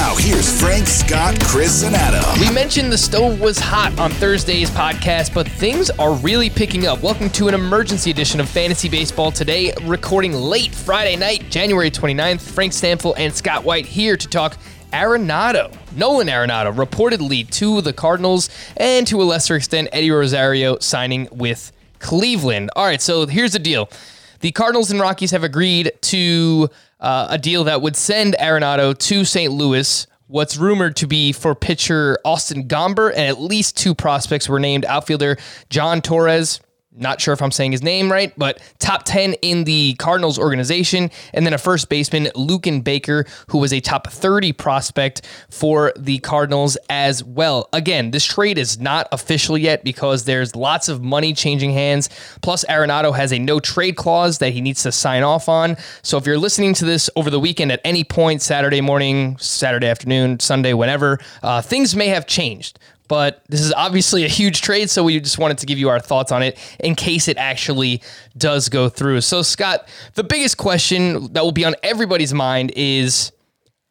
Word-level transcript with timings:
Now, 0.00 0.16
here's 0.16 0.58
Frank, 0.58 0.86
Scott, 0.86 1.38
Chris, 1.44 1.82
and 1.84 1.94
Adam. 1.94 2.40
We 2.40 2.50
mentioned 2.54 2.90
the 2.90 2.96
stove 2.96 3.38
was 3.38 3.58
hot 3.58 4.00
on 4.00 4.10
Thursday's 4.12 4.70
podcast, 4.70 5.34
but 5.34 5.46
things 5.46 5.90
are 5.90 6.14
really 6.14 6.48
picking 6.48 6.86
up. 6.86 7.02
Welcome 7.02 7.28
to 7.28 7.48
an 7.48 7.54
emergency 7.54 8.10
edition 8.10 8.40
of 8.40 8.48
Fantasy 8.48 8.88
Baseball 8.88 9.30
today, 9.30 9.74
recording 9.82 10.32
late 10.32 10.74
Friday 10.74 11.16
night, 11.16 11.50
January 11.50 11.90
29th. 11.90 12.40
Frank 12.40 12.72
Stampfl 12.72 13.12
and 13.18 13.34
Scott 13.34 13.62
White 13.62 13.84
here 13.84 14.16
to 14.16 14.26
talk 14.26 14.56
Arenado. 14.90 15.70
Nolan 15.94 16.28
Arenado 16.28 16.74
reportedly 16.74 17.48
to 17.50 17.82
the 17.82 17.92
Cardinals 17.92 18.48
and 18.78 19.06
to 19.06 19.20
a 19.20 19.24
lesser 19.24 19.54
extent 19.54 19.90
Eddie 19.92 20.12
Rosario 20.12 20.78
signing 20.78 21.28
with 21.30 21.72
Cleveland. 21.98 22.70
All 22.74 22.86
right, 22.86 23.02
so 23.02 23.26
here's 23.26 23.52
the 23.52 23.58
deal. 23.58 23.90
The 24.40 24.50
Cardinals 24.50 24.90
and 24.90 24.98
Rockies 24.98 25.32
have 25.32 25.44
agreed 25.44 25.92
to 26.00 26.70
uh, 27.00 27.28
a 27.30 27.38
deal 27.38 27.64
that 27.64 27.82
would 27.82 27.96
send 27.96 28.36
Arenado 28.38 28.96
to 28.96 29.24
St. 29.24 29.52
Louis. 29.52 30.06
What's 30.26 30.56
rumored 30.56 30.96
to 30.96 31.06
be 31.06 31.32
for 31.32 31.54
pitcher 31.54 32.18
Austin 32.24 32.68
Gomber, 32.68 33.10
and 33.10 33.26
at 33.26 33.40
least 33.40 33.76
two 33.76 33.94
prospects 33.94 34.48
were 34.48 34.60
named 34.60 34.84
outfielder 34.84 35.36
Jhon 35.70 36.02
Torres 36.02 36.60
not 36.92 37.20
sure 37.20 37.32
if 37.32 37.40
I'm 37.40 37.52
saying 37.52 37.72
his 37.72 37.82
name 37.82 38.10
right, 38.10 38.32
but 38.36 38.60
top 38.78 39.04
10 39.04 39.34
in 39.34 39.64
the 39.64 39.94
Cardinals 39.94 40.38
organization. 40.38 41.10
And 41.32 41.46
then 41.46 41.52
a 41.52 41.58
first 41.58 41.88
baseman, 41.88 42.24
Luken 42.34 42.82
Baker, 42.82 43.26
who 43.48 43.58
was 43.58 43.72
a 43.72 43.80
top 43.80 44.08
30 44.08 44.52
prospect 44.52 45.26
for 45.50 45.92
the 45.96 46.18
Cardinals 46.18 46.76
as 46.88 47.22
well. 47.22 47.68
Again, 47.72 48.10
this 48.10 48.24
trade 48.24 48.58
is 48.58 48.80
not 48.80 49.06
official 49.12 49.56
yet 49.56 49.84
because 49.84 50.24
there's 50.24 50.56
lots 50.56 50.88
of 50.88 51.02
money 51.02 51.32
changing 51.32 51.72
hands. 51.72 52.08
Plus, 52.42 52.64
Arenado 52.64 53.14
has 53.14 53.32
a 53.32 53.38
no 53.38 53.60
trade 53.60 53.96
clause 53.96 54.38
that 54.38 54.52
he 54.52 54.60
needs 54.60 54.82
to 54.82 54.90
sign 54.90 55.22
off 55.22 55.48
on. 55.48 55.76
So 56.02 56.18
if 56.18 56.26
you're 56.26 56.38
listening 56.38 56.74
to 56.74 56.84
this 56.84 57.08
over 57.14 57.30
the 57.30 57.40
weekend 57.40 57.70
at 57.70 57.80
any 57.84 58.02
point, 58.02 58.42
Saturday 58.42 58.80
morning, 58.80 59.38
Saturday 59.38 59.86
afternoon, 59.86 60.40
Sunday, 60.40 60.74
whenever, 60.74 61.18
uh, 61.42 61.62
things 61.62 61.94
may 61.94 62.08
have 62.08 62.26
changed 62.26 62.78
but 63.10 63.42
this 63.48 63.60
is 63.60 63.72
obviously 63.72 64.24
a 64.24 64.28
huge 64.28 64.62
trade, 64.62 64.88
so 64.88 65.02
we 65.02 65.18
just 65.18 65.36
wanted 65.36 65.58
to 65.58 65.66
give 65.66 65.80
you 65.80 65.88
our 65.88 65.98
thoughts 65.98 66.30
on 66.30 66.44
it 66.44 66.56
in 66.78 66.94
case 66.94 67.26
it 67.26 67.36
actually 67.38 68.00
does 68.38 68.68
go 68.68 68.88
through. 68.88 69.20
So, 69.22 69.42
Scott, 69.42 69.88
the 70.14 70.22
biggest 70.22 70.58
question 70.58 71.32
that 71.32 71.42
will 71.42 71.50
be 71.50 71.64
on 71.64 71.74
everybody's 71.82 72.32
mind 72.32 72.72
is 72.76 73.32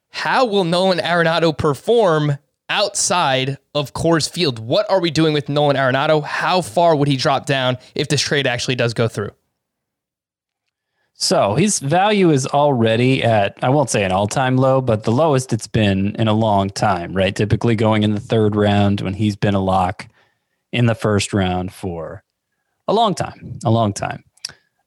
how 0.09 0.45
will 0.45 0.63
Nolan 0.63 0.99
Arenado 0.99 1.55
perform 1.55 2.37
outside 2.69 3.57
of 3.75 3.93
Coors 3.93 4.29
Field? 4.31 4.57
What 4.57 4.89
are 4.89 5.01
we 5.01 5.11
doing 5.11 5.33
with 5.33 5.49
Nolan 5.49 5.75
Arenado? 5.75 6.23
How 6.23 6.61
far 6.61 6.95
would 6.95 7.09
he 7.09 7.17
drop 7.17 7.45
down 7.45 7.77
if 7.95 8.07
this 8.07 8.21
trade 8.21 8.47
actually 8.47 8.75
does 8.75 8.93
go 8.93 9.09
through? 9.09 9.31
So 11.21 11.55
his 11.55 11.79
value 11.79 12.29
is 12.29 12.47
already 12.47 13.21
at, 13.21 13.57
I 13.61 13.67
won't 13.67 13.89
say 13.89 14.05
an 14.05 14.11
all 14.13 14.25
time 14.25 14.55
low, 14.55 14.79
but 14.79 15.03
the 15.03 15.11
lowest 15.11 15.51
it's 15.51 15.67
been 15.67 16.15
in 16.15 16.29
a 16.29 16.33
long 16.33 16.69
time, 16.69 17.13
right? 17.13 17.35
Typically 17.35 17.75
going 17.75 18.03
in 18.03 18.15
the 18.15 18.21
third 18.21 18.55
round 18.55 19.01
when 19.01 19.13
he's 19.13 19.35
been 19.35 19.53
a 19.53 19.59
lock 19.59 20.07
in 20.71 20.85
the 20.85 20.95
first 20.95 21.33
round 21.33 21.73
for 21.73 22.23
a 22.87 22.93
long 22.93 23.13
time, 23.13 23.59
a 23.65 23.69
long 23.69 23.91
time. 23.91 24.23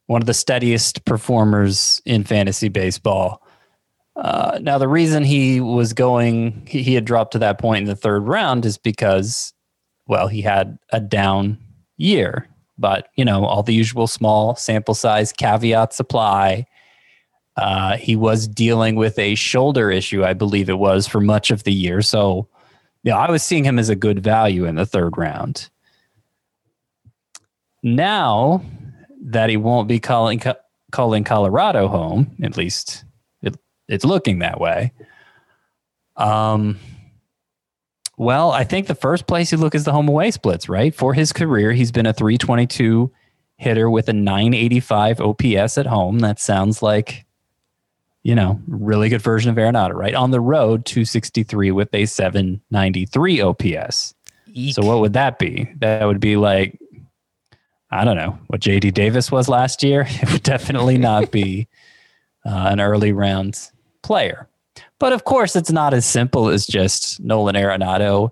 One 0.07 0.23
of 0.23 0.27
the 0.27 0.33
steadiest 0.33 1.05
performers 1.05 2.01
in 2.07 2.25
fantasy 2.25 2.71
baseball. 2.71 3.47
Uh, 4.17 4.59
now, 4.63 4.79
the 4.79 4.89
reason 4.89 5.25
he 5.25 5.61
was 5.61 5.93
going, 5.93 6.67
he, 6.67 6.83
he 6.83 6.95
had 6.95 7.05
dropped 7.05 7.33
to 7.33 7.41
that 7.41 7.59
point 7.59 7.83
in 7.83 7.89
the 7.89 7.97
third 7.97 8.27
round 8.27 8.65
is 8.65 8.79
because, 8.79 9.53
well, 10.07 10.29
he 10.29 10.41
had 10.41 10.79
a 10.91 11.01
down 11.01 11.59
year 11.99 12.49
but 12.79 13.09
you 13.17 13.25
know 13.25 13.45
all 13.45 13.63
the 13.63 13.75
usual 13.75 14.07
small 14.07 14.55
sample 14.57 14.95
size 14.95 15.33
caveats 15.33 16.01
apply 16.01 16.67
uh, 17.59 17.99
he 17.99 18.17
was 18.17 18.49
dealing 18.49 18.95
with 18.97 19.19
a 19.19 19.35
shoulder 19.35 19.91
issue 19.91 20.25
i 20.25 20.33
believe 20.33 20.69
it 20.69 20.79
was 20.79 21.07
for 21.07 21.21
much 21.21 21.51
of 21.51 21.65
the 21.65 21.73
year. 21.73 22.03
So 22.03 22.49
yeah 23.03 23.17
i 23.17 23.31
was 23.31 23.43
seeing 23.43 23.65
him 23.65 23.79
as 23.79 23.89
a 23.89 23.97
good 23.97 24.23
value 24.23 24.65
in 24.65 24.77
the 24.77 24.87
third 24.87 25.17
round. 25.19 25.69
Now 27.83 28.63
that 29.25 29.51
he 29.51 29.57
won't 29.57 29.89
be 29.89 29.99
calling 29.99 30.41
calling 30.91 31.25
colorado 31.25 31.89
home 31.89 32.31
at 32.43 32.57
least 32.57 33.05
it, 33.43 33.57
it's 33.89 34.05
looking 34.05 34.41
that 34.41 34.61
way 34.61 34.93
um 36.17 36.79
well, 38.19 38.51
I 38.51 38.65
think 38.65 38.87
the 38.87 38.95
first 38.95 39.27
place 39.27 39.53
you 39.53 39.59
look 39.59 39.75
is 39.75 39.85
the 39.85 39.93
home 39.93 40.09
away 40.09 40.31
splits, 40.31 40.69
right? 40.69 40.95
For 40.95 41.15
his 41.15 41.33
career, 41.33 41.73
he's 41.73 41.93
been 41.93 42.07
a 42.07 42.13
322 42.13 43.11
hitter 43.57 43.89
with 43.89 44.09
a 44.09 44.13
985 44.13 45.21
OPS 45.21 45.79
at 45.79 45.87
home. 45.87 46.19
That 46.19 46.39
sounds 46.39 46.83
like, 46.83 47.25
you 48.23 48.35
know, 48.35 48.61
really 48.67 49.09
good 49.09 49.23
version 49.23 49.51
of 49.51 49.57
Arenado, 49.57 49.95
right? 49.95 50.15
On 50.15 50.31
the 50.31 50.41
road, 50.41 50.85
263 50.85 51.71
with 51.71 51.95
a 51.95 52.07
793 52.07 53.41
OPS. 53.41 54.15
Eek. 54.55 54.75
So 54.75 54.85
what 54.85 55.01
would 55.01 55.15
that 55.15 55.39
be? 55.39 55.71
That 55.79 56.05
would 56.05 56.21
be 56.21 56.37
like, 56.37 56.79
I 57.91 58.05
don't 58.05 58.17
know, 58.17 58.39
what 58.49 58.61
JD 58.61 58.93
Davis 58.95 59.31
was 59.31 59.49
last 59.49 59.83
year. 59.83 60.07
It 60.23 60.31
would 60.31 60.43
definitely 60.43 60.99
not 60.99 61.31
be 61.31 61.69
uh, 62.45 62.69
an 62.71 62.81
early 62.81 63.13
round 63.13 63.59
player. 64.03 64.49
But 65.03 65.13
of 65.13 65.25
course, 65.25 65.57
it's 65.57 65.73
not 65.73 65.95
as 65.95 66.07
simple 66.07 66.49
as 66.49 66.65
just 66.65 67.19
Nolan 67.19 67.57
Arenado 67.57 68.31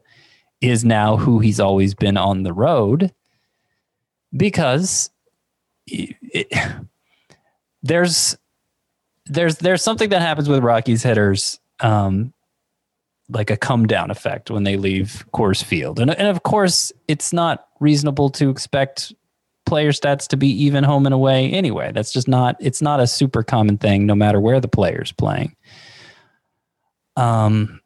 is 0.60 0.84
now 0.84 1.16
who 1.16 1.40
he's 1.40 1.58
always 1.58 1.94
been 1.94 2.16
on 2.16 2.44
the 2.44 2.52
road 2.52 3.12
because 4.36 5.10
it, 5.88 6.46
there's 7.82 8.38
there's 9.26 9.56
there's 9.56 9.82
something 9.82 10.10
that 10.10 10.22
happens 10.22 10.48
with 10.48 10.62
Rockies 10.62 11.02
hitters 11.02 11.58
um, 11.80 12.32
like 13.28 13.50
a 13.50 13.56
come 13.56 13.88
down 13.88 14.12
effect 14.12 14.48
when 14.48 14.62
they 14.62 14.76
leave 14.76 15.26
Coors 15.34 15.64
Field. 15.64 15.98
And, 15.98 16.16
and 16.16 16.28
of 16.28 16.44
course, 16.44 16.92
it's 17.08 17.32
not 17.32 17.66
reasonable 17.80 18.30
to 18.30 18.48
expect 18.48 19.12
player 19.66 19.90
stats 19.90 20.28
to 20.28 20.36
be 20.36 20.48
even 20.62 20.84
home 20.84 21.04
and 21.04 21.14
away 21.14 21.50
anyway. 21.50 21.90
That's 21.90 22.12
just 22.12 22.28
not 22.28 22.56
it's 22.60 22.80
not 22.80 23.00
a 23.00 23.08
super 23.08 23.42
common 23.42 23.76
thing 23.76 24.06
no 24.06 24.14
matter 24.14 24.40
where 24.40 24.60
the 24.60 24.68
player's 24.68 25.10
playing. 25.10 25.56
Um, 27.20 27.80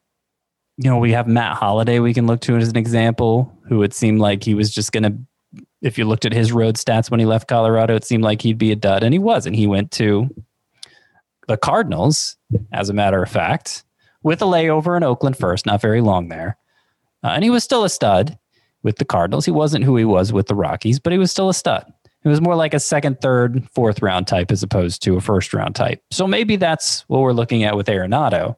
you 0.77 0.89
know, 0.89 0.99
we 0.99 1.12
have 1.12 1.27
Matt 1.27 1.56
Holliday 1.56 1.99
we 1.99 2.15
can 2.15 2.27
look 2.27 2.41
to 2.43 2.56
as 2.56 2.69
an 2.69 2.77
example, 2.77 3.53
who 3.69 3.83
it 3.83 3.93
seemed 3.93 4.21
like 4.21 4.45
he 4.45 4.55
was 4.55 4.72
just 4.72 4.93
going 4.93 5.03
to, 5.03 5.65
if 5.83 5.99
you 5.99 6.05
looked 6.05 6.25
at 6.25 6.33
his 6.33 6.53
road 6.53 6.77
stats 6.77 7.11
when 7.11 7.21
he 7.21 7.27
left 7.27 7.49
Colorado, 7.49 7.97
it 7.97 8.05
seemed 8.05 8.22
like 8.22 8.43
he'd 8.43 8.59
be 8.59 8.71
a 8.71 8.77
dud, 8.77 9.03
and 9.03 9.12
he 9.12 9.19
wasn't. 9.19 9.56
He 9.56 9.67
went 9.67 9.91
to 9.93 10.28
the 11.49 11.56
Cardinals, 11.56 12.37
as 12.72 12.89
a 12.89 12.95
matter 12.95 13.22
of 13.22 13.31
fact, 13.31 13.84
with 14.22 14.41
a 14.41 14.47
layover 14.47 14.97
in 14.97 15.03
Oakland 15.03 15.37
first, 15.37 15.66
not 15.66 15.81
very 15.81 16.01
long 16.01 16.28
there. 16.28 16.56
Uh, 17.22 17.28
and 17.28 17.45
he 17.45 17.51
was 17.51 17.65
still 17.65 17.84
a 17.84 17.89
stud 17.89 18.39
with 18.83 18.97
the 18.99 19.05
Cardinals. 19.05 19.45
He 19.45 19.51
wasn't 19.51 19.84
who 19.84 19.97
he 19.97 20.05
was 20.05 20.33
with 20.33 20.47
the 20.47 20.55
Rockies, 20.55 20.99
but 20.99 21.12
he 21.12 21.19
was 21.19 21.31
still 21.31 21.49
a 21.49 21.55
stud. 21.55 21.84
It 22.25 22.28
was 22.28 22.41
more 22.41 22.56
like 22.56 22.72
a 22.72 22.81
second, 22.81 23.21
third, 23.21 23.69
fourth 23.75 24.01
round 24.01 24.27
type 24.27 24.51
as 24.51 24.62
opposed 24.62 25.03
to 25.03 25.16
a 25.16 25.21
first 25.21 25.53
round 25.53 25.75
type. 25.75 26.03
So 26.11 26.27
maybe 26.27 26.56
that's 26.56 27.03
what 27.09 27.21
we're 27.21 27.33
looking 27.33 27.65
at 27.65 27.77
with 27.77 27.87
Arenado 27.87 28.56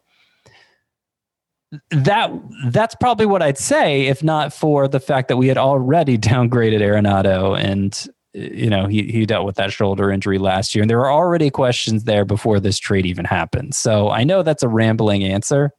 that 1.91 2.31
that's 2.69 2.94
probably 2.94 3.27
what 3.27 3.43
I'd 3.43 3.59
say, 3.59 4.06
if 4.06 4.22
not 4.22 4.53
for 4.53 4.88
the 4.88 5.00
fact 5.00 5.28
that 5.28 5.37
we 5.37 5.49
had 5.49 5.59
already 5.59 6.19
downgraded 6.19 6.81
Arenado 6.81 7.59
and 7.59 8.06
you 8.32 8.69
know 8.69 8.87
he 8.87 9.04
he 9.04 9.25
dealt 9.25 9.47
with 9.47 9.56
that 9.56 9.72
shoulder 9.72 10.10
injury 10.10 10.38
last 10.38 10.74
year, 10.74 10.83
and 10.83 10.91
there 10.91 10.98
were 10.98 11.10
already 11.10 11.51
questions 11.51 12.04
there 12.04 12.24
before 12.24 12.60
this 12.60 12.78
trade 12.78 13.07
even 13.07 13.24
happened. 13.24 13.74
So 13.74 14.10
I 14.10 14.24
know 14.24 14.42
that's 14.42 14.63
a 14.63 14.68
rambling 14.68 15.24
answer 15.24 15.72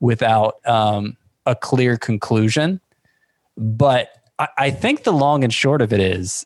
without 0.00 0.54
um, 0.66 1.16
a 1.46 1.54
clear 1.54 1.96
conclusion, 1.96 2.80
but 3.56 4.10
I, 4.38 4.48
I 4.58 4.70
think 4.70 5.04
the 5.04 5.12
long 5.12 5.44
and 5.44 5.54
short 5.54 5.80
of 5.80 5.92
it 5.92 6.00
is, 6.00 6.44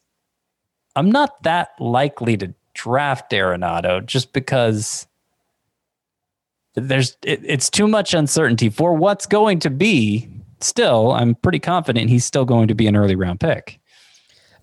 I'm 0.94 1.10
not 1.10 1.42
that 1.44 1.70
likely 1.81 2.37
to 2.37 2.52
draft 2.75 3.32
Arenado 3.32 4.04
just 4.04 4.34
because 4.34 5.06
there's 6.76 7.17
it, 7.23 7.40
it's 7.43 7.69
too 7.69 7.88
much 7.88 8.14
uncertainty 8.14 8.69
for 8.69 8.94
what's 8.94 9.26
going 9.26 9.58
to 9.61 9.70
be. 9.70 10.28
Still, 10.61 11.12
I'm 11.12 11.34
pretty 11.34 11.58
confident 11.58 12.08
he's 12.08 12.25
still 12.25 12.44
going 12.44 12.69
to 12.69 12.75
be 12.75 12.87
an 12.87 12.96
early 12.96 13.17
round 13.17 13.40
pick. 13.40 13.81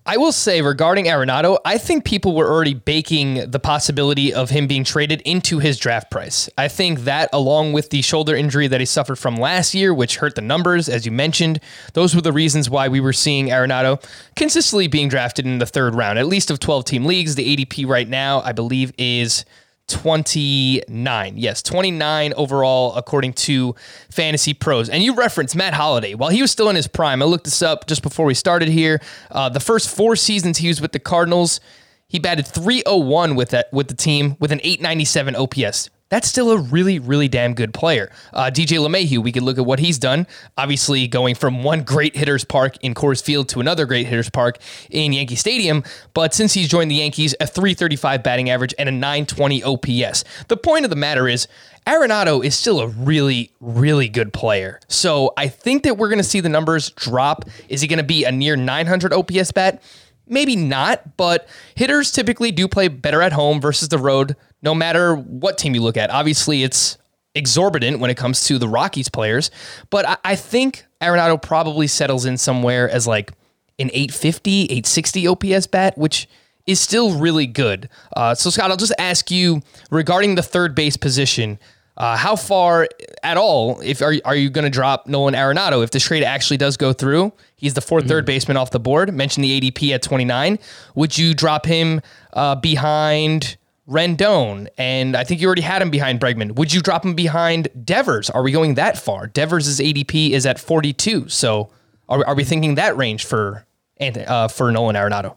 I 0.06 0.18
will 0.18 0.32
say 0.32 0.60
regarding 0.60 1.06
Arenado, 1.06 1.56
I 1.64 1.78
think 1.78 2.04
people 2.04 2.34
were 2.34 2.52
already 2.52 2.74
baking 2.74 3.50
the 3.50 3.58
possibility 3.58 4.34
of 4.34 4.50
him 4.50 4.66
being 4.66 4.84
traded 4.84 5.22
into 5.22 5.60
his 5.60 5.78
draft 5.78 6.10
price. 6.10 6.46
I 6.58 6.68
think 6.68 7.00
that, 7.00 7.30
along 7.32 7.72
with 7.72 7.88
the 7.88 8.02
shoulder 8.02 8.36
injury 8.36 8.66
that 8.66 8.80
he 8.80 8.86
suffered 8.86 9.16
from 9.16 9.36
last 9.36 9.74
year, 9.74 9.94
which 9.94 10.16
hurt 10.16 10.34
the 10.34 10.42
numbers, 10.42 10.90
as 10.90 11.06
you 11.06 11.12
mentioned, 11.12 11.58
those 11.94 12.14
were 12.14 12.20
the 12.20 12.34
reasons 12.34 12.68
why 12.68 12.86
we 12.86 13.00
were 13.00 13.14
seeing 13.14 13.46
Arenado 13.46 14.04
consistently 14.36 14.88
being 14.88 15.08
drafted 15.08 15.46
in 15.46 15.56
the 15.56 15.64
third 15.64 15.94
round, 15.94 16.18
at 16.18 16.26
least 16.26 16.50
of 16.50 16.58
12 16.58 16.84
team 16.84 17.06
leagues. 17.06 17.34
The 17.34 17.56
ADP 17.56 17.86
right 17.86 18.08
now, 18.08 18.42
I 18.42 18.52
believe, 18.52 18.92
is 18.98 19.46
29. 19.88 21.36
Yes, 21.36 21.62
29 21.62 22.32
overall, 22.36 22.94
according 22.94 23.34
to 23.34 23.74
Fantasy 24.10 24.54
Pros. 24.54 24.88
And 24.88 25.02
you 25.02 25.14
referenced 25.14 25.54
Matt 25.54 25.74
Holliday. 25.74 26.14
While 26.14 26.30
he 26.30 26.40
was 26.42 26.50
still 26.50 26.68
in 26.68 26.76
his 26.76 26.88
prime, 26.88 27.22
I 27.22 27.26
looked 27.26 27.44
this 27.44 27.62
up 27.62 27.86
just 27.86 28.02
before 28.02 28.26
we 28.26 28.34
started 28.34 28.68
here. 28.68 29.00
Uh, 29.30 29.48
the 29.48 29.60
first 29.60 29.94
four 29.94 30.16
seasons 30.16 30.58
he 30.58 30.68
was 30.68 30.80
with 30.80 30.92
the 30.92 30.98
Cardinals, 30.98 31.60
he 32.08 32.18
batted 32.18 32.46
301 32.46 33.34
with 33.34 33.50
that 33.50 33.72
with 33.72 33.88
the 33.88 33.94
team 33.94 34.36
with 34.40 34.52
an 34.52 34.60
897 34.62 35.36
OPS 35.36 35.90
that's 36.14 36.28
still 36.28 36.52
a 36.52 36.58
really, 36.58 37.00
really 37.00 37.26
damn 37.26 37.54
good 37.54 37.74
player. 37.74 38.08
Uh, 38.32 38.44
DJ 38.44 38.78
LeMahieu, 38.78 39.18
we 39.18 39.32
could 39.32 39.42
look 39.42 39.58
at 39.58 39.66
what 39.66 39.80
he's 39.80 39.98
done. 39.98 40.28
Obviously, 40.56 41.08
going 41.08 41.34
from 41.34 41.64
one 41.64 41.82
great 41.82 42.14
hitter's 42.14 42.44
park 42.44 42.76
in 42.82 42.94
Coors 42.94 43.20
Field 43.20 43.48
to 43.48 43.58
another 43.58 43.84
great 43.84 44.06
hitter's 44.06 44.30
park 44.30 44.58
in 44.90 45.12
Yankee 45.12 45.34
Stadium. 45.34 45.82
But 46.12 46.32
since 46.32 46.54
he's 46.54 46.68
joined 46.68 46.88
the 46.88 46.94
Yankees, 46.94 47.34
a 47.40 47.48
335 47.48 48.22
batting 48.22 48.48
average 48.48 48.72
and 48.78 48.88
a 48.88 48.92
920 48.92 49.64
OPS. 49.64 50.22
The 50.46 50.56
point 50.56 50.84
of 50.84 50.90
the 50.90 50.96
matter 50.96 51.26
is, 51.26 51.48
Arenado 51.84 52.44
is 52.44 52.56
still 52.56 52.78
a 52.78 52.86
really, 52.86 53.50
really 53.58 54.08
good 54.08 54.32
player. 54.32 54.78
So 54.86 55.32
I 55.36 55.48
think 55.48 55.82
that 55.82 55.98
we're 55.98 56.10
going 56.10 56.18
to 56.18 56.22
see 56.22 56.38
the 56.38 56.48
numbers 56.48 56.90
drop. 56.90 57.46
Is 57.68 57.80
he 57.80 57.88
going 57.88 57.98
to 57.98 58.04
be 58.04 58.22
a 58.22 58.30
near 58.30 58.54
900 58.54 59.12
OPS 59.12 59.50
bat? 59.50 59.82
Maybe 60.26 60.56
not, 60.56 61.16
but 61.16 61.48
hitters 61.74 62.10
typically 62.10 62.50
do 62.50 62.66
play 62.66 62.88
better 62.88 63.20
at 63.20 63.32
home 63.32 63.60
versus 63.60 63.88
the 63.90 63.98
road, 63.98 64.36
no 64.64 64.74
matter 64.74 65.14
what 65.14 65.58
team 65.58 65.74
you 65.74 65.82
look 65.82 65.96
at. 65.96 66.10
Obviously, 66.10 66.62
it's 66.62 66.96
exorbitant 67.34 68.00
when 68.00 68.10
it 68.10 68.16
comes 68.16 68.44
to 68.44 68.58
the 68.58 68.68
Rockies 68.68 69.08
players, 69.08 69.50
but 69.90 70.20
I, 70.24 70.36
think 70.36 70.86
Arenado 71.00 71.40
probably 71.40 71.86
settles 71.86 72.24
in 72.24 72.36
somewhere 72.38 72.88
as 72.88 73.06
like 73.06 73.32
an 73.78 73.90
850, 73.92 74.64
860 74.64 75.26
OPS 75.26 75.66
bat, 75.66 75.98
which 75.98 76.28
is 76.66 76.80
still 76.80 77.18
really 77.18 77.46
good. 77.46 77.88
Uh, 78.16 78.34
so, 78.34 78.50
Scott, 78.50 78.70
I'll 78.70 78.76
just 78.76 78.94
ask 78.98 79.30
you 79.30 79.60
regarding 79.90 80.36
the 80.36 80.42
third 80.42 80.74
base 80.74 80.96
position. 80.96 81.58
Uh, 81.96 82.16
how 82.16 82.34
far 82.34 82.88
at 83.22 83.36
all, 83.36 83.80
if 83.80 84.00
are, 84.02 84.14
are 84.24 84.34
you 84.34 84.50
going 84.50 84.64
to 84.64 84.70
drop 84.70 85.06
Nolan 85.06 85.34
Arenado 85.34 85.84
if 85.84 85.90
the 85.90 86.00
trade 86.00 86.24
actually 86.24 86.56
does 86.56 86.76
go 86.76 86.92
through? 86.92 87.32
He's 87.56 87.74
the 87.74 87.80
4th 87.80 88.00
mm-hmm. 88.00 88.08
third 88.08 88.26
baseman 88.26 88.56
off 88.56 88.70
the 88.70 88.80
board. 88.80 89.12
Mentioned 89.12 89.44
the 89.44 89.60
ADP 89.60 89.94
at 89.94 90.02
29. 90.02 90.58
Would 90.94 91.18
you 91.18 91.34
drop 91.34 91.66
him 91.66 92.00
uh, 92.32 92.56
behind 92.56 93.56
Rendon? 93.88 94.68
And 94.78 95.16
I 95.16 95.24
think 95.24 95.40
you 95.40 95.46
already 95.46 95.62
had 95.62 95.82
him 95.82 95.90
behind 95.90 96.20
Bregman. 96.20 96.56
Would 96.56 96.72
you 96.72 96.80
drop 96.80 97.04
him 97.04 97.14
behind 97.14 97.68
Devers? 97.84 98.30
Are 98.30 98.42
we 98.42 98.52
going 98.52 98.74
that 98.74 98.98
far? 98.98 99.26
Devers' 99.26 99.78
ADP 99.78 100.30
is 100.30 100.46
at 100.46 100.58
42. 100.58 101.28
So 101.28 101.70
are, 102.08 102.26
are 102.26 102.34
we 102.34 102.44
thinking 102.44 102.76
that 102.76 102.96
range 102.96 103.24
for 103.24 103.66
uh, 104.00 104.48
for 104.48 104.70
Nolan 104.72 104.96
Arenado? 104.96 105.36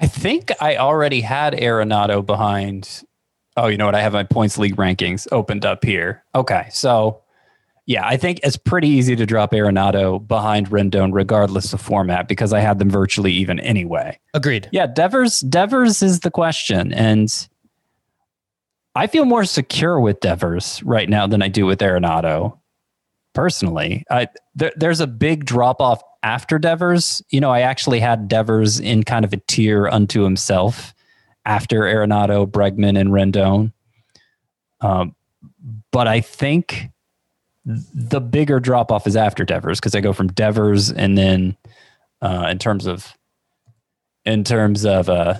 I 0.00 0.06
think 0.06 0.52
I 0.60 0.76
already 0.76 1.22
had 1.22 1.54
Arenado 1.54 2.24
behind 2.24 3.02
Oh, 3.58 3.66
you 3.66 3.76
know 3.76 3.86
what? 3.86 3.96
I 3.96 4.02
have 4.02 4.12
my 4.12 4.22
points 4.22 4.56
league 4.56 4.76
rankings 4.76 5.26
opened 5.32 5.66
up 5.66 5.84
here. 5.84 6.22
Okay. 6.32 6.68
So, 6.70 7.22
yeah, 7.88 8.06
I 8.06 8.18
think 8.18 8.40
it's 8.42 8.58
pretty 8.58 8.88
easy 8.88 9.16
to 9.16 9.24
drop 9.24 9.52
Arenado 9.52 10.24
behind 10.28 10.68
Rendon, 10.68 11.08
regardless 11.10 11.72
of 11.72 11.80
format, 11.80 12.28
because 12.28 12.52
I 12.52 12.60
had 12.60 12.78
them 12.78 12.90
virtually 12.90 13.32
even 13.32 13.58
anyway. 13.60 14.18
Agreed. 14.34 14.68
Yeah, 14.72 14.86
Devers, 14.86 15.40
Devers 15.40 16.02
is 16.02 16.20
the 16.20 16.30
question. 16.30 16.92
And 16.92 17.48
I 18.94 19.06
feel 19.06 19.24
more 19.24 19.46
secure 19.46 19.98
with 20.00 20.20
Devers 20.20 20.82
right 20.82 21.08
now 21.08 21.26
than 21.26 21.40
I 21.40 21.48
do 21.48 21.64
with 21.64 21.78
Arenado. 21.78 22.58
Personally, 23.32 24.04
I, 24.10 24.28
there, 24.54 24.72
there's 24.76 25.00
a 25.00 25.06
big 25.06 25.46
drop 25.46 25.80
off 25.80 26.02
after 26.22 26.58
Devers. 26.58 27.22
You 27.30 27.40
know, 27.40 27.50
I 27.50 27.62
actually 27.62 28.00
had 28.00 28.28
Devers 28.28 28.78
in 28.78 29.02
kind 29.02 29.24
of 29.24 29.32
a 29.32 29.38
tier 29.48 29.88
unto 29.88 30.24
himself 30.24 30.92
after 31.46 31.80
Arenado, 31.84 32.46
Bregman, 32.46 33.00
and 33.00 33.12
Rendon. 33.12 33.72
Um, 34.82 35.14
but 35.90 36.06
I 36.06 36.20
think 36.20 36.90
the 37.68 38.20
bigger 38.20 38.60
drop 38.60 38.90
off 38.90 39.06
is 39.06 39.14
after 39.14 39.44
Devers 39.44 39.78
because 39.78 39.94
I 39.94 40.00
go 40.00 40.12
from 40.14 40.28
Devers 40.28 40.90
and 40.90 41.18
then 41.18 41.56
uh, 42.22 42.48
in 42.50 42.58
terms 42.58 42.86
of 42.86 43.14
in 44.24 44.42
terms 44.42 44.86
of 44.86 45.08
uh, 45.08 45.34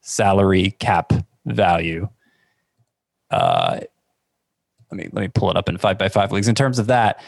salary 0.00 0.70
cap 0.78 1.12
value. 1.44 2.08
Uh, 3.30 3.80
let 4.90 4.96
me 4.96 5.08
let 5.12 5.22
me 5.22 5.28
pull 5.28 5.50
it 5.50 5.56
up 5.56 5.68
in 5.68 5.76
five 5.76 5.98
by 5.98 6.08
five 6.08 6.30
leagues. 6.30 6.46
In 6.46 6.54
terms 6.54 6.78
of 6.78 6.86
that, 6.86 7.20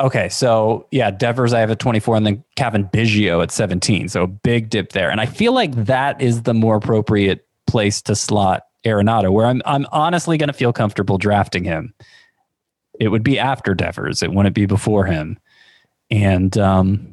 okay, 0.00 0.28
so 0.28 0.86
yeah, 0.92 1.10
Devers 1.10 1.52
I 1.52 1.58
have 1.58 1.70
at 1.72 1.80
twenty 1.80 1.98
four, 1.98 2.14
and 2.14 2.24
then 2.24 2.44
Cavan 2.54 2.84
Biggio 2.84 3.42
at 3.42 3.50
seventeen. 3.50 4.08
So 4.08 4.22
a 4.22 4.28
big 4.28 4.70
dip 4.70 4.92
there, 4.92 5.10
and 5.10 5.20
I 5.20 5.26
feel 5.26 5.52
like 5.52 5.74
that 5.86 6.20
is 6.20 6.42
the 6.42 6.54
more 6.54 6.76
appropriate 6.76 7.46
place 7.66 8.00
to 8.02 8.14
slot 8.14 8.62
Arenado, 8.86 9.32
where 9.32 9.46
I'm 9.46 9.62
I'm 9.66 9.86
honestly 9.90 10.38
going 10.38 10.48
to 10.48 10.52
feel 10.52 10.72
comfortable 10.72 11.18
drafting 11.18 11.64
him. 11.64 11.92
It 13.00 13.08
would 13.08 13.24
be 13.24 13.38
after 13.38 13.74
Devers. 13.74 14.22
It 14.22 14.32
wouldn't 14.32 14.54
be 14.54 14.66
before 14.66 15.06
him, 15.06 15.38
and 16.10 16.56
um, 16.58 17.12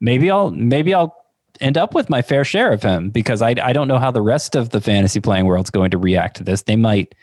maybe 0.00 0.30
I'll 0.30 0.50
maybe 0.50 0.94
I'll 0.94 1.16
end 1.60 1.78
up 1.78 1.94
with 1.94 2.10
my 2.10 2.22
fair 2.22 2.44
share 2.44 2.72
of 2.72 2.82
him 2.82 3.10
because 3.10 3.40
I 3.42 3.54
I 3.62 3.72
don't 3.72 3.88
know 3.88 3.98
how 3.98 4.10
the 4.10 4.22
rest 4.22 4.54
of 4.54 4.70
the 4.70 4.80
fantasy 4.80 5.20
playing 5.20 5.46
world's 5.46 5.70
going 5.70 5.90
to 5.92 5.98
react 5.98 6.36
to 6.36 6.44
this. 6.44 6.62
They 6.62 6.76
might 6.76 7.14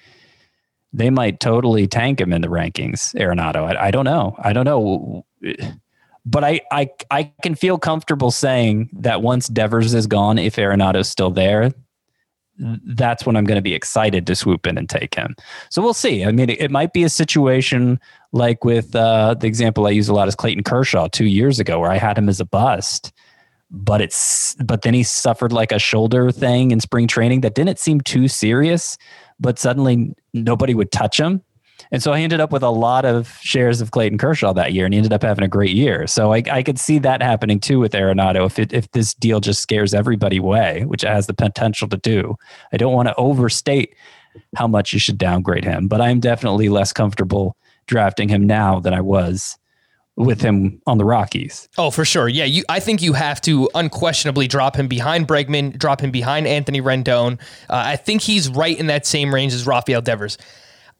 they 0.91 1.11
might 1.11 1.39
totally 1.39 1.87
tank 1.87 2.19
him 2.19 2.33
in 2.33 2.41
the 2.41 2.47
rankings, 2.47 3.13
Arenado. 3.15 3.75
I, 3.75 3.87
I 3.87 3.91
don't 3.91 4.05
know. 4.05 4.35
I 4.39 4.51
don't 4.53 4.65
know. 4.65 5.25
But 6.25 6.43
I, 6.43 6.61
I 6.71 6.89
I 7.11 7.31
can 7.43 7.55
feel 7.55 7.77
comfortable 7.77 8.31
saying 8.31 8.89
that 8.93 9.21
once 9.21 9.47
Devers 9.47 9.93
is 9.93 10.07
gone, 10.07 10.39
if 10.39 10.55
Arenado's 10.55 11.09
still 11.09 11.29
there, 11.29 11.71
that's 12.59 13.25
when 13.25 13.35
I'm 13.35 13.45
going 13.45 13.57
to 13.57 13.61
be 13.61 13.73
excited 13.73 14.27
to 14.27 14.35
swoop 14.35 14.67
in 14.67 14.77
and 14.77 14.89
take 14.89 15.15
him. 15.15 15.35
So 15.69 15.81
we'll 15.81 15.93
see. 15.93 16.25
I 16.25 16.31
mean, 16.31 16.49
it, 16.49 16.61
it 16.61 16.71
might 16.71 16.93
be 16.93 17.03
a 17.03 17.09
situation 17.09 17.99
like 18.31 18.63
with 18.63 18.95
uh, 18.95 19.35
the 19.35 19.47
example 19.47 19.87
I 19.87 19.91
use 19.91 20.09
a 20.09 20.13
lot 20.13 20.27
is 20.27 20.35
Clayton 20.35 20.63
Kershaw 20.63 21.07
two 21.07 21.25
years 21.25 21.59
ago, 21.59 21.79
where 21.79 21.91
I 21.91 21.97
had 21.97 22.17
him 22.17 22.29
as 22.29 22.39
a 22.39 22.45
bust, 22.45 23.11
but 23.71 24.01
it's 24.01 24.55
but 24.55 24.81
then 24.81 24.93
he 24.93 25.03
suffered 25.03 25.51
like 25.51 25.71
a 25.71 25.79
shoulder 25.79 26.31
thing 26.31 26.71
in 26.71 26.79
spring 26.79 27.07
training 27.07 27.41
that 27.41 27.55
didn't 27.55 27.79
seem 27.79 28.01
too 28.01 28.27
serious, 28.27 28.97
but 29.39 29.57
suddenly 29.57 30.13
nobody 30.33 30.73
would 30.73 30.91
touch 30.91 31.19
him. 31.19 31.41
And 31.91 32.03
so 32.03 32.11
I 32.11 32.21
ended 32.21 32.39
up 32.39 32.51
with 32.51 32.63
a 32.63 32.69
lot 32.69 33.05
of 33.05 33.37
shares 33.41 33.81
of 33.81 33.91
Clayton 33.91 34.17
Kershaw 34.17 34.53
that 34.53 34.73
year, 34.73 34.85
and 34.85 34.93
he 34.93 34.97
ended 34.97 35.13
up 35.13 35.23
having 35.23 35.43
a 35.43 35.47
great 35.47 35.75
year. 35.75 36.07
So 36.07 36.33
I, 36.33 36.43
I 36.51 36.63
could 36.63 36.79
see 36.79 36.99
that 36.99 37.21
happening 37.21 37.59
too 37.59 37.79
with 37.79 37.93
Arenado 37.93 38.45
if 38.45 38.59
it, 38.59 38.73
if 38.73 38.91
this 38.91 39.13
deal 39.13 39.39
just 39.39 39.61
scares 39.61 39.93
everybody 39.93 40.37
away, 40.37 40.83
which 40.85 41.03
it 41.03 41.09
has 41.09 41.27
the 41.27 41.33
potential 41.33 41.87
to 41.89 41.97
do. 41.97 42.35
I 42.71 42.77
don't 42.77 42.93
want 42.93 43.07
to 43.07 43.15
overstate 43.15 43.95
how 44.55 44.67
much 44.67 44.93
you 44.93 44.99
should 44.99 45.17
downgrade 45.17 45.63
him, 45.63 45.87
but 45.87 46.01
I'm 46.01 46.19
definitely 46.19 46.69
less 46.69 46.93
comfortable 46.93 47.55
drafting 47.87 48.29
him 48.29 48.45
now 48.45 48.79
than 48.79 48.93
I 48.93 49.01
was 49.01 49.57
with 50.19 50.41
him 50.41 50.81
on 50.85 50.97
the 50.97 51.05
Rockies. 51.05 51.69
Oh, 51.77 51.89
for 51.91 52.03
sure. 52.03 52.27
Yeah, 52.27 52.43
you. 52.43 52.63
I 52.67 52.81
think 52.81 53.01
you 53.01 53.13
have 53.13 53.39
to 53.41 53.69
unquestionably 53.73 54.47
drop 54.47 54.75
him 54.75 54.87
behind 54.87 55.27
Bregman, 55.27 55.77
drop 55.77 56.01
him 56.01 56.11
behind 56.11 56.45
Anthony 56.45 56.81
Rendon. 56.81 57.39
Uh, 57.69 57.83
I 57.85 57.95
think 57.95 58.21
he's 58.21 58.49
right 58.49 58.77
in 58.77 58.87
that 58.87 59.05
same 59.05 59.33
range 59.33 59.53
as 59.53 59.65
Rafael 59.65 60.01
Devers. 60.01 60.37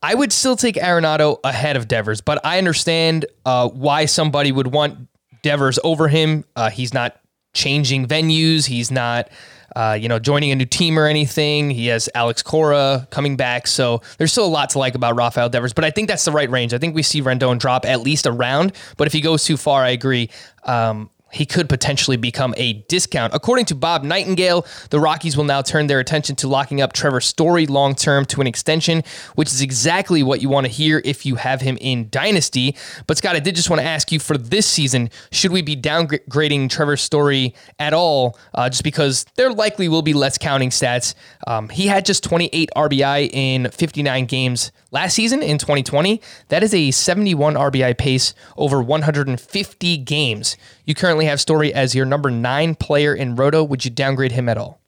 I 0.01 0.15
would 0.15 0.31
still 0.31 0.55
take 0.55 0.75
Arenado 0.75 1.39
ahead 1.43 1.75
of 1.75 1.87
Devers, 1.87 2.21
but 2.21 2.43
I 2.45 2.57
understand 2.57 3.25
uh, 3.45 3.67
why 3.67 4.05
somebody 4.05 4.51
would 4.51 4.67
want 4.67 5.09
Devers 5.41 5.77
over 5.83 6.07
him. 6.07 6.45
Uh, 6.55 6.69
he's 6.69 6.93
not 6.93 7.19
changing 7.53 8.07
venues. 8.07 8.65
He's 8.65 8.91
not, 8.91 9.29
uh, 9.75 9.97
you 9.99 10.07
know, 10.07 10.19
joining 10.19 10.51
a 10.51 10.55
new 10.55 10.65
team 10.65 10.97
or 10.97 11.05
anything. 11.05 11.69
He 11.69 11.87
has 11.87 12.09
Alex 12.15 12.41
Cora 12.41 13.07
coming 13.11 13.35
back, 13.35 13.67
so 13.67 14.01
there's 14.17 14.31
still 14.31 14.45
a 14.45 14.47
lot 14.47 14.69
to 14.71 14.79
like 14.79 14.95
about 14.95 15.15
Rafael 15.15 15.49
Devers. 15.49 15.73
But 15.73 15.83
I 15.83 15.91
think 15.91 16.07
that's 16.07 16.25
the 16.25 16.31
right 16.31 16.49
range. 16.49 16.73
I 16.73 16.77
think 16.77 16.95
we 16.95 17.03
see 17.03 17.21
Rendon 17.21 17.59
drop 17.59 17.85
at 17.85 18.01
least 18.01 18.25
a 18.25 18.31
round. 18.31 18.73
But 18.97 19.07
if 19.07 19.13
he 19.13 19.21
goes 19.21 19.43
too 19.43 19.57
far, 19.57 19.83
I 19.83 19.89
agree. 19.89 20.29
Um, 20.63 21.09
he 21.31 21.45
could 21.45 21.69
potentially 21.69 22.17
become 22.17 22.53
a 22.57 22.73
discount. 22.87 23.33
According 23.33 23.65
to 23.65 23.75
Bob 23.75 24.03
Nightingale, 24.03 24.65
the 24.89 24.99
Rockies 24.99 25.37
will 25.37 25.43
now 25.43 25.61
turn 25.61 25.87
their 25.87 25.99
attention 25.99 26.35
to 26.37 26.47
locking 26.47 26.81
up 26.81 26.93
Trevor 26.93 27.21
Story 27.21 27.65
long 27.65 27.95
term 27.95 28.25
to 28.25 28.41
an 28.41 28.47
extension, 28.47 29.03
which 29.35 29.49
is 29.49 29.61
exactly 29.61 30.23
what 30.23 30.41
you 30.41 30.49
want 30.49 30.65
to 30.65 30.71
hear 30.71 31.01
if 31.05 31.25
you 31.25 31.35
have 31.35 31.61
him 31.61 31.77
in 31.81 32.09
Dynasty. 32.09 32.75
But 33.07 33.17
Scott, 33.17 33.35
I 33.35 33.39
did 33.39 33.55
just 33.55 33.69
want 33.69 33.81
to 33.81 33.87
ask 33.87 34.11
you 34.11 34.19
for 34.19 34.37
this 34.37 34.65
season, 34.65 35.09
should 35.31 35.51
we 35.51 35.61
be 35.61 35.75
downgrading 35.75 36.69
Trevor 36.69 36.97
Story 36.97 37.53
at 37.77 37.93
all? 37.93 38.37
Uh, 38.53 38.69
just 38.69 38.83
because 38.83 39.25
there 39.35 39.51
likely 39.51 39.87
will 39.87 40.01
be 40.01 40.13
less 40.13 40.37
counting 40.37 40.69
stats. 40.69 41.13
Um, 41.47 41.69
he 41.69 41.87
had 41.87 42.05
just 42.05 42.23
28 42.23 42.69
RBI 42.75 43.29
in 43.31 43.69
59 43.69 44.25
games 44.25 44.71
last 44.91 45.13
season 45.13 45.41
in 45.41 45.57
2020. 45.57 46.21
That 46.49 46.63
is 46.63 46.73
a 46.73 46.91
71 46.91 47.55
RBI 47.55 47.97
pace 47.97 48.33
over 48.57 48.81
150 48.81 49.97
games. 49.97 50.57
You 50.89 50.95
currently 50.95 51.25
have 51.25 51.39
Story 51.39 51.71
as 51.71 51.93
your 51.93 52.07
number 52.07 52.31
nine 52.31 52.73
player 52.73 53.13
in 53.13 53.35
Roto. 53.35 53.63
Would 53.63 53.85
you 53.85 53.91
downgrade 53.91 54.31
him 54.31 54.49
at 54.49 54.57
all? 54.57 54.81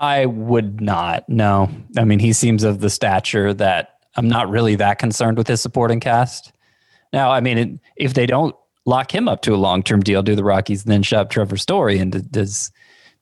I 0.00 0.26
would 0.26 0.80
not. 0.80 1.28
No. 1.28 1.70
I 1.96 2.04
mean, 2.04 2.18
he 2.18 2.32
seems 2.32 2.64
of 2.64 2.80
the 2.80 2.90
stature 2.90 3.54
that 3.54 4.00
I'm 4.16 4.26
not 4.26 4.50
really 4.50 4.74
that 4.74 4.98
concerned 4.98 5.38
with 5.38 5.46
his 5.46 5.60
supporting 5.60 6.00
cast. 6.00 6.52
Now, 7.12 7.30
I 7.30 7.38
mean, 7.38 7.78
if 7.94 8.14
they 8.14 8.26
don't 8.26 8.56
lock 8.84 9.14
him 9.14 9.28
up 9.28 9.42
to 9.42 9.54
a 9.54 9.62
long 9.62 9.84
term 9.84 10.00
deal, 10.00 10.24
do 10.24 10.34
the 10.34 10.42
Rockies 10.42 10.82
then 10.82 11.04
shove 11.04 11.28
Trevor 11.28 11.56
Story? 11.56 12.00
And 12.00 12.28
does 12.32 12.72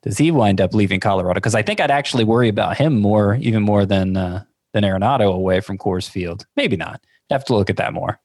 does 0.01 0.17
he 0.17 0.31
wind 0.31 0.59
up 0.59 0.73
leaving 0.73 0.99
Colorado? 0.99 1.35
Because 1.35 1.53
I 1.53 1.61
think 1.61 1.79
I'd 1.79 1.91
actually 1.91 2.23
worry 2.23 2.49
about 2.49 2.77
him 2.77 2.99
more, 2.99 3.35
even 3.35 3.61
more 3.61 3.85
than 3.85 4.17
uh, 4.17 4.43
than 4.73 4.83
Arenado 4.83 5.31
away 5.31 5.59
from 5.59 5.77
Coors 5.77 6.09
Field. 6.09 6.47
Maybe 6.55 6.75
not. 6.75 6.99
I'd 7.29 7.35
have 7.35 7.45
to 7.45 7.55
look 7.55 7.69
at 7.69 7.77
that 7.77 7.93
more. 7.93 8.19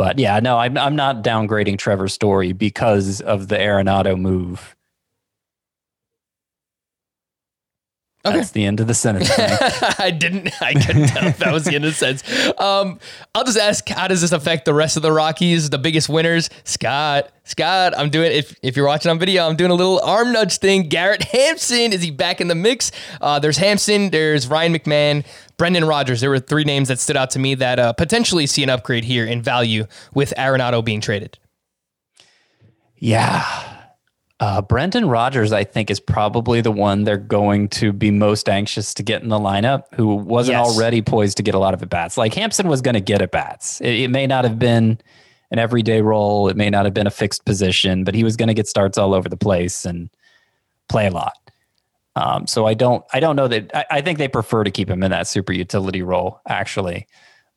But 0.00 0.18
yeah, 0.18 0.40
no, 0.40 0.56
I'm 0.56 0.78
I'm 0.78 0.96
not 0.96 1.22
downgrading 1.22 1.76
Trevor 1.76 2.08
Story 2.08 2.54
because 2.54 3.20
of 3.20 3.48
the 3.48 3.56
Arenado 3.56 4.18
move. 4.18 4.74
Okay. 8.22 8.36
That's 8.36 8.50
the 8.50 8.66
end 8.66 8.80
of 8.80 8.86
the 8.86 8.92
sentence. 8.92 9.30
I 9.98 10.10
didn't. 10.10 10.50
I 10.60 10.74
couldn't 10.74 11.06
tell 11.08 11.26
if 11.26 11.38
that 11.38 11.54
was 11.54 11.64
the 11.64 11.74
end 11.74 11.86
of 11.86 11.92
the 11.92 11.96
sentence. 11.96 12.60
Um, 12.60 12.98
I'll 13.34 13.44
just 13.44 13.56
ask, 13.56 13.88
how 13.88 14.08
does 14.08 14.20
this 14.20 14.32
affect 14.32 14.66
the 14.66 14.74
rest 14.74 14.96
of 14.98 15.02
the 15.02 15.10
Rockies, 15.10 15.70
the 15.70 15.78
biggest 15.78 16.10
winners? 16.10 16.50
Scott, 16.64 17.30
Scott, 17.44 17.94
I'm 17.96 18.10
doing. 18.10 18.30
If 18.30 18.54
if 18.62 18.76
you're 18.76 18.86
watching 18.86 19.10
on 19.10 19.18
video, 19.18 19.48
I'm 19.48 19.56
doing 19.56 19.70
a 19.70 19.74
little 19.74 20.00
arm 20.04 20.32
nudge 20.32 20.58
thing. 20.58 20.88
Garrett 20.88 21.22
Hampson 21.22 21.94
is 21.94 22.02
he 22.02 22.10
back 22.10 22.42
in 22.42 22.48
the 22.48 22.54
mix? 22.54 22.92
Uh, 23.22 23.38
there's 23.38 23.56
Hampson. 23.56 24.10
There's 24.10 24.46
Ryan 24.46 24.74
McMahon. 24.74 25.24
Brendan 25.56 25.86
Rodgers. 25.86 26.20
There 26.20 26.30
were 26.30 26.40
three 26.40 26.64
names 26.64 26.88
that 26.88 26.98
stood 26.98 27.16
out 27.16 27.30
to 27.30 27.38
me 27.38 27.54
that 27.54 27.78
uh, 27.78 27.94
potentially 27.94 28.46
see 28.46 28.62
an 28.62 28.68
upgrade 28.68 29.04
here 29.04 29.24
in 29.24 29.40
value 29.40 29.86
with 30.14 30.34
Arenado 30.36 30.84
being 30.84 31.00
traded. 31.00 31.38
Yeah. 32.96 33.79
Uh, 34.40 34.62
Brendan 34.62 35.06
Rodgers, 35.06 35.52
I 35.52 35.64
think, 35.64 35.90
is 35.90 36.00
probably 36.00 36.62
the 36.62 36.72
one 36.72 37.04
they're 37.04 37.18
going 37.18 37.68
to 37.68 37.92
be 37.92 38.10
most 38.10 38.48
anxious 38.48 38.94
to 38.94 39.02
get 39.02 39.22
in 39.22 39.28
the 39.28 39.38
lineup, 39.38 39.84
who 39.94 40.14
wasn't 40.16 40.56
Yes. 40.56 40.66
already 40.66 41.02
poised 41.02 41.36
to 41.36 41.42
get 41.42 41.54
a 41.54 41.58
lot 41.58 41.74
of 41.74 41.82
at 41.82 41.90
bats. 41.90 42.16
Like 42.16 42.32
Hampson 42.32 42.66
was 42.66 42.80
going 42.80 42.94
to 42.94 43.00
get 43.02 43.20
at 43.20 43.32
bats. 43.32 43.82
It, 43.82 43.92
it 44.00 44.08
may 44.08 44.26
not 44.26 44.44
have 44.44 44.58
been 44.58 44.98
an 45.50 45.58
everyday 45.58 46.00
role, 46.00 46.48
it 46.48 46.56
may 46.56 46.70
not 46.70 46.86
have 46.86 46.94
been 46.94 47.06
a 47.06 47.10
fixed 47.10 47.44
position, 47.44 48.02
but 48.02 48.14
he 48.14 48.24
was 48.24 48.36
going 48.36 48.46
to 48.48 48.54
get 48.54 48.66
starts 48.66 48.96
all 48.96 49.12
over 49.12 49.28
the 49.28 49.36
place 49.36 49.84
and 49.84 50.08
play 50.88 51.06
a 51.06 51.10
lot. 51.10 51.34
Um, 52.16 52.46
so 52.46 52.66
I 52.66 52.72
don't, 52.74 53.04
I 53.12 53.20
don't 53.20 53.36
know 53.36 53.48
that. 53.48 53.70
I, 53.76 53.84
I 53.90 54.00
think 54.00 54.18
they 54.18 54.28
prefer 54.28 54.64
to 54.64 54.70
keep 54.70 54.88
him 54.88 55.02
in 55.02 55.10
that 55.10 55.26
super 55.26 55.52
utility 55.52 56.02
role, 56.02 56.40
actually. 56.48 57.06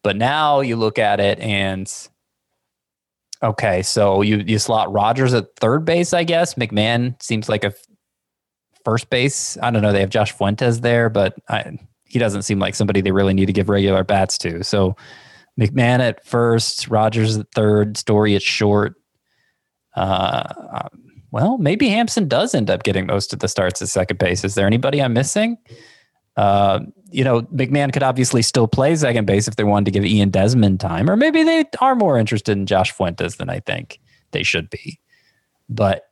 But 0.04 0.18
now 0.18 0.60
you 0.60 0.76
look 0.76 1.00
at 1.00 1.20
it 1.22 1.40
and 1.40 1.92
Okay, 3.44 3.82
so 3.82 4.22
you 4.22 4.38
you 4.38 4.58
slot 4.58 4.92
Rodgers 4.92 5.34
at 5.34 5.54
third 5.58 5.84
base, 5.84 6.14
I 6.14 6.24
guess. 6.24 6.54
McMahon 6.54 7.22
seems 7.22 7.50
like 7.50 7.66
a 7.66 7.74
first 8.86 9.10
base. 9.10 9.58
I 9.62 9.70
don't 9.70 9.82
know. 9.82 9.92
They 9.92 10.00
have 10.00 10.10
Josh 10.10 10.32
Fuentes 10.32 10.80
there, 10.80 11.10
but 11.10 11.36
I, 11.50 11.78
he 12.06 12.20
doesn't 12.20 12.44
seem 12.44 12.60
like 12.60 12.74
somebody 12.76 13.02
they 13.02 13.12
really 13.12 13.34
need 13.34 13.48
to 13.48 13.54
give 13.54 13.68
regular 13.70 14.04
bats 14.04 14.38
to. 14.40 14.64
So 14.64 14.96
McMahon 15.60 16.00
at 16.00 16.26
first, 16.26 16.88
Rodgers 16.88 17.38
at 17.38 17.52
third, 17.54 17.98
Story 17.98 18.36
at 18.36 18.42
short. 18.42 18.96
Uh, 19.96 20.88
well, 21.32 21.58
maybe 21.58 21.90
Hampson 21.90 22.28
does 22.28 22.56
end 22.56 22.70
up 22.70 22.84
getting 22.84 23.08
most 23.08 23.34
of 23.34 23.40
the 23.40 23.48
starts 23.48 23.82
at 23.82 23.90
second 23.90 24.20
base. 24.20 24.44
Is 24.44 24.56
there 24.56 24.68
anybody 24.68 25.02
I'm 25.02 25.14
missing? 25.14 25.58
Uh, 26.38 26.80
you 27.14 27.24
know, 27.24 27.44
McMahon 27.44 27.94
could 27.94 28.04
obviously 28.04 28.42
still 28.42 28.68
play 28.68 28.96
second 28.96 29.26
base 29.26 29.48
if 29.48 29.56
they 29.56 29.64
wanted 29.64 29.86
to 29.86 29.92
give 29.92 30.04
Ian 30.04 30.32
Desmond 30.32 30.80
time, 30.80 31.10
or 31.10 31.16
maybe 31.16 31.44
they 31.44 31.66
are 31.80 31.96
more 31.96 32.18
interested 32.18 32.58
in 32.58 32.66
Josh 32.66 32.92
Fuentes 32.92 33.36
than 33.36 33.50
I 33.50 33.60
think 33.60 34.00
they 34.32 34.42
should 34.42 34.70
be. 34.70 35.00
But 35.70 36.06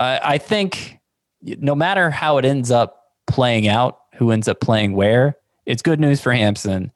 I, 0.00 0.20
I 0.22 0.38
think 0.38 0.98
no 1.42 1.74
matter 1.74 2.10
how 2.10 2.38
it 2.38 2.44
ends 2.44 2.70
up 2.70 3.12
playing 3.28 3.68
out, 3.68 3.98
who 4.16 4.32
ends 4.32 4.48
up 4.48 4.60
playing 4.60 4.94
where, 4.94 5.36
it's 5.66 5.82
good 5.82 6.00
news 6.00 6.20
for 6.20 6.32
Hampson, 6.32 6.90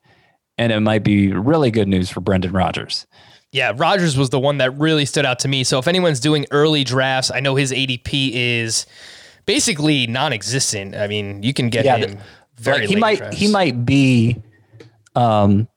and 0.59 0.73
it 0.73 0.81
might 0.81 1.05
be 1.05 1.33
really 1.33 1.71
good 1.71 1.89
news 1.89 2.11
for 2.11 2.21
Brendan 2.21 2.53
Rodgers. 2.53 3.07
Yeah, 3.53 3.73
Rodgers 3.77 4.17
was 4.19 4.31
the 4.31 4.41
one 4.41 4.59
that 4.59 4.77
really 4.77 5.05
stood 5.05 5.25
out 5.25 5.39
to 5.41 5.49
me. 5.49 5.63
So 5.63 5.79
if 5.79 5.87
anyone's 5.87 6.19
doing 6.19 6.45
early 6.51 6.83
drafts, 6.83 7.31
I 7.31 7.39
know 7.39 7.55
his 7.55 7.71
ADP 7.71 8.33
is 8.33 8.85
basically 9.47 10.09
non-existent. 10.09 10.97
I 10.97 11.07
mean, 11.07 11.45
you 11.45 11.55
can 11.55 11.71
get 11.71 11.85
Yeah, 11.85 11.97
him 11.99 12.19
very 12.59 12.81
Like, 12.81 12.89
he 12.89 12.97
might 12.97 13.19
drafts. 13.19 13.37
he 13.39 13.49
might 13.49 13.85
be 13.85 14.43
um 15.15 15.69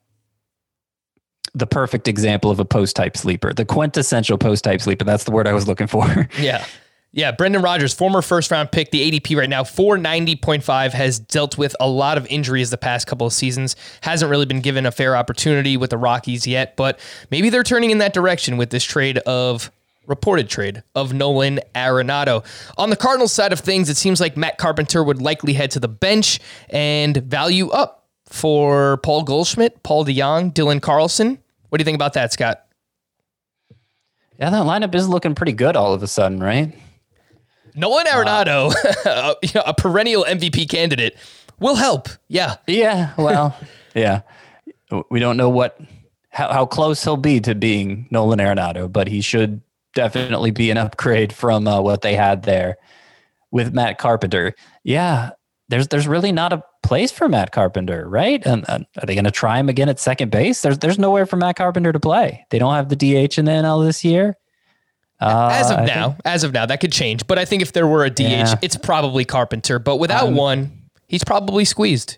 the 1.55 1.65
perfect 1.67 2.07
example 2.07 2.51
of 2.51 2.59
a 2.59 2.65
post 2.65 2.95
type 2.95 3.17
sleeper, 3.17 3.53
the 3.53 3.65
quintessential 3.65 4.37
post 4.37 4.63
type 4.63 4.81
sleeper. 4.81 5.03
That's 5.03 5.23
the 5.23 5.31
word 5.31 5.47
I 5.47 5.53
was 5.53 5.67
looking 5.67 5.87
for. 5.87 6.27
Yeah. 6.39 6.65
Yeah, 7.11 7.31
Brendan 7.31 7.63
Rodgers, 7.63 7.91
former 7.91 8.21
first 8.21 8.51
round 8.51 8.71
pick, 8.71 8.91
the 8.91 9.19
ADP 9.19 9.35
right 9.35 9.49
now, 9.49 9.63
490.5, 9.63 10.91
has 10.91 11.17
dealt 11.17 11.57
with 11.57 11.75
a 11.79 11.89
lot 11.89 12.19
of 12.19 12.27
injuries 12.27 12.69
the 12.69 12.77
past 12.77 13.07
couple 13.07 13.25
of 13.25 13.33
seasons. 13.33 13.75
Hasn't 14.01 14.29
really 14.29 14.45
been 14.45 14.61
given 14.61 14.85
a 14.85 14.91
fair 14.91 15.15
opportunity 15.15 15.75
with 15.75 15.89
the 15.89 15.97
Rockies 15.97 16.45
yet, 16.45 16.75
but 16.75 16.99
maybe 17.31 17.49
they're 17.49 17.63
turning 17.63 17.89
in 17.89 17.97
that 17.97 18.13
direction 18.13 18.57
with 18.57 18.69
this 18.69 18.83
trade 18.83 19.17
of 19.19 19.71
reported 20.09 20.49
trade 20.49 20.83
of 20.95 21.13
Nolan 21.13 21.61
Arenado. 21.73 22.43
On 22.77 22.89
the 22.89 22.97
Cardinals 22.97 23.31
side 23.31 23.53
of 23.53 23.59
things, 23.59 23.89
it 23.89 23.95
seems 23.95 24.19
like 24.19 24.35
Matt 24.35 24.57
Carpenter 24.57 25.03
would 25.03 25.21
likely 25.21 25.53
head 25.53 25.71
to 25.71 25.79
the 25.79 25.87
bench 25.87 26.39
and 26.69 27.15
value 27.17 27.69
up 27.69 28.07
for 28.25 28.97
Paul 28.97 29.23
Goldschmidt, 29.23 29.81
Paul 29.83 30.03
DeJong, 30.05 30.53
Dylan 30.53 30.81
Carlson. 30.81 31.39
What 31.69 31.77
do 31.77 31.81
you 31.81 31.85
think 31.85 31.95
about 31.95 32.13
that, 32.13 32.33
Scott? 32.33 32.65
yeah, 34.39 34.49
that 34.49 34.63
lineup 34.63 34.95
is 34.95 35.07
looking 35.07 35.35
pretty 35.35 35.51
good 35.51 35.75
all 35.75 35.93
of 35.93 36.01
a 36.01 36.07
sudden, 36.07 36.39
right? 36.39 36.73
Nolan 37.75 38.05
Arenado, 38.05 38.73
uh, 39.05 39.35
you 39.43 39.49
know, 39.53 39.63
a 39.65 39.73
perennial 39.73 40.23
MVP 40.23 40.69
candidate, 40.69 41.17
will 41.59 41.75
help. 41.75 42.07
Yeah. 42.29 42.55
Yeah, 42.65 43.13
well, 43.17 43.57
yeah. 43.95 44.21
We 45.09 45.19
don't 45.19 45.37
know 45.37 45.49
what 45.49 45.79
how, 46.29 46.51
how 46.51 46.65
close 46.65 47.03
he'll 47.03 47.17
be 47.17 47.39
to 47.41 47.53
being 47.53 48.07
Nolan 48.11 48.39
Arenado, 48.39 48.91
but 48.91 49.07
he 49.07 49.21
should 49.21 49.61
definitely 49.93 50.51
be 50.51 50.71
an 50.71 50.77
upgrade 50.77 51.33
from 51.33 51.67
uh, 51.67 51.81
what 51.81 52.01
they 52.01 52.15
had 52.15 52.43
there 52.43 52.77
with 53.51 53.73
Matt 53.73 53.97
Carpenter. 53.97 54.53
Yeah, 54.83 55.31
there's 55.69 55.87
there's 55.87 56.07
really 56.07 56.31
not 56.31 56.53
a 56.53 56.63
place 56.83 57.11
for 57.11 57.27
Matt 57.29 57.51
Carpenter, 57.51 58.07
right? 58.07 58.43
And, 58.45 58.65
and 58.69 58.85
are 59.01 59.05
they 59.05 59.13
going 59.15 59.25
to 59.25 59.31
try 59.31 59.59
him 59.59 59.69
again 59.69 59.89
at 59.89 59.99
second 59.99 60.31
base? 60.31 60.61
There's 60.61 60.77
there's 60.79 60.97
nowhere 60.99 61.25
for 61.25 61.35
Matt 61.37 61.55
Carpenter 61.57 61.91
to 61.91 61.99
play. 61.99 62.45
They 62.49 62.59
don't 62.59 62.73
have 62.73 62.89
the 62.89 62.95
DH 62.95 63.37
in 63.37 63.45
the 63.45 63.51
NL 63.51 63.85
this 63.85 64.03
year. 64.05 64.35
Uh, 65.21 65.49
As 65.51 65.69
of 65.69 65.79
I 65.79 65.85
now, 65.85 66.09
think- 66.11 66.21
as 66.25 66.43
of 66.45 66.53
now, 66.53 66.65
that 66.65 66.79
could 66.79 66.93
change. 66.93 67.27
But 67.27 67.37
I 67.37 67.43
think 67.45 67.61
if 67.61 67.73
there 67.73 67.85
were 67.87 68.05
a 68.05 68.09
DH, 68.09 68.21
Yeah. 68.21 68.55
it's 68.61 68.77
probably 68.77 69.25
Carpenter. 69.25 69.77
But 69.77 69.97
without 69.97 70.27
Um, 70.27 70.35
one, 70.35 70.71
he's 71.07 71.25
probably 71.25 71.65
squeezed. 71.65 72.17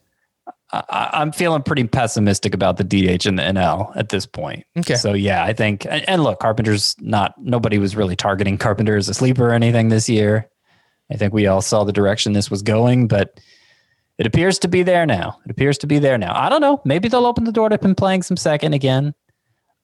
I, 0.74 1.10
I'm 1.14 1.32
feeling 1.32 1.64
pretty 1.64 1.86
pessimistic 1.86 2.54
about 2.54 2.78
the 2.78 2.84
DH 2.84 3.26
and 3.26 3.38
the 3.38 3.44
NL 3.44 3.92
at 3.96 4.10
this 4.10 4.26
point. 4.26 4.66
Okay. 4.78 4.96
So 4.96 5.14
yeah, 5.14 5.44
I 5.44 5.54
think 5.54 5.86
and, 5.86 6.08
and 6.08 6.24
look, 6.24 6.40
Carpenter's 6.40 6.96
not 7.00 7.34
nobody 7.38 7.78
was 7.78 7.96
really 7.96 8.16
targeting 8.16 8.58
Carpenter 8.58 8.96
as 8.96 9.10
a 9.10 9.14
sleeper 9.14 9.50
or 9.50 9.54
anything 9.54 9.90
this 9.90 10.08
year. 10.08 10.50
I 11.12 11.18
think 11.18 11.34
we 11.34 11.48
all 11.48 11.62
saw 11.62 11.84
the 11.84 11.92
direction 11.92 12.34
this 12.34 12.50
was 12.50 12.62
going, 12.62 13.08
but 13.08 13.40
it 14.18 14.26
appears 14.26 14.60
to 14.60 14.68
be 14.70 14.84
there 14.84 15.06
now. 15.06 15.40
It 15.46 15.52
appears 15.52 15.78
to 15.80 15.88
be 15.88 16.00
there 16.00 16.18
now. 16.18 16.34
I 16.34 16.48
don't 16.48 16.62
know. 16.62 16.82
Maybe 16.86 17.10
they'll 17.10 17.26
open 17.26 17.44
the 17.44 17.52
door 17.52 17.68
to 17.70 17.78
him 17.78 17.96
playing 17.96 18.24
some 18.24 18.38
second 18.38 18.74
again. 18.74 19.14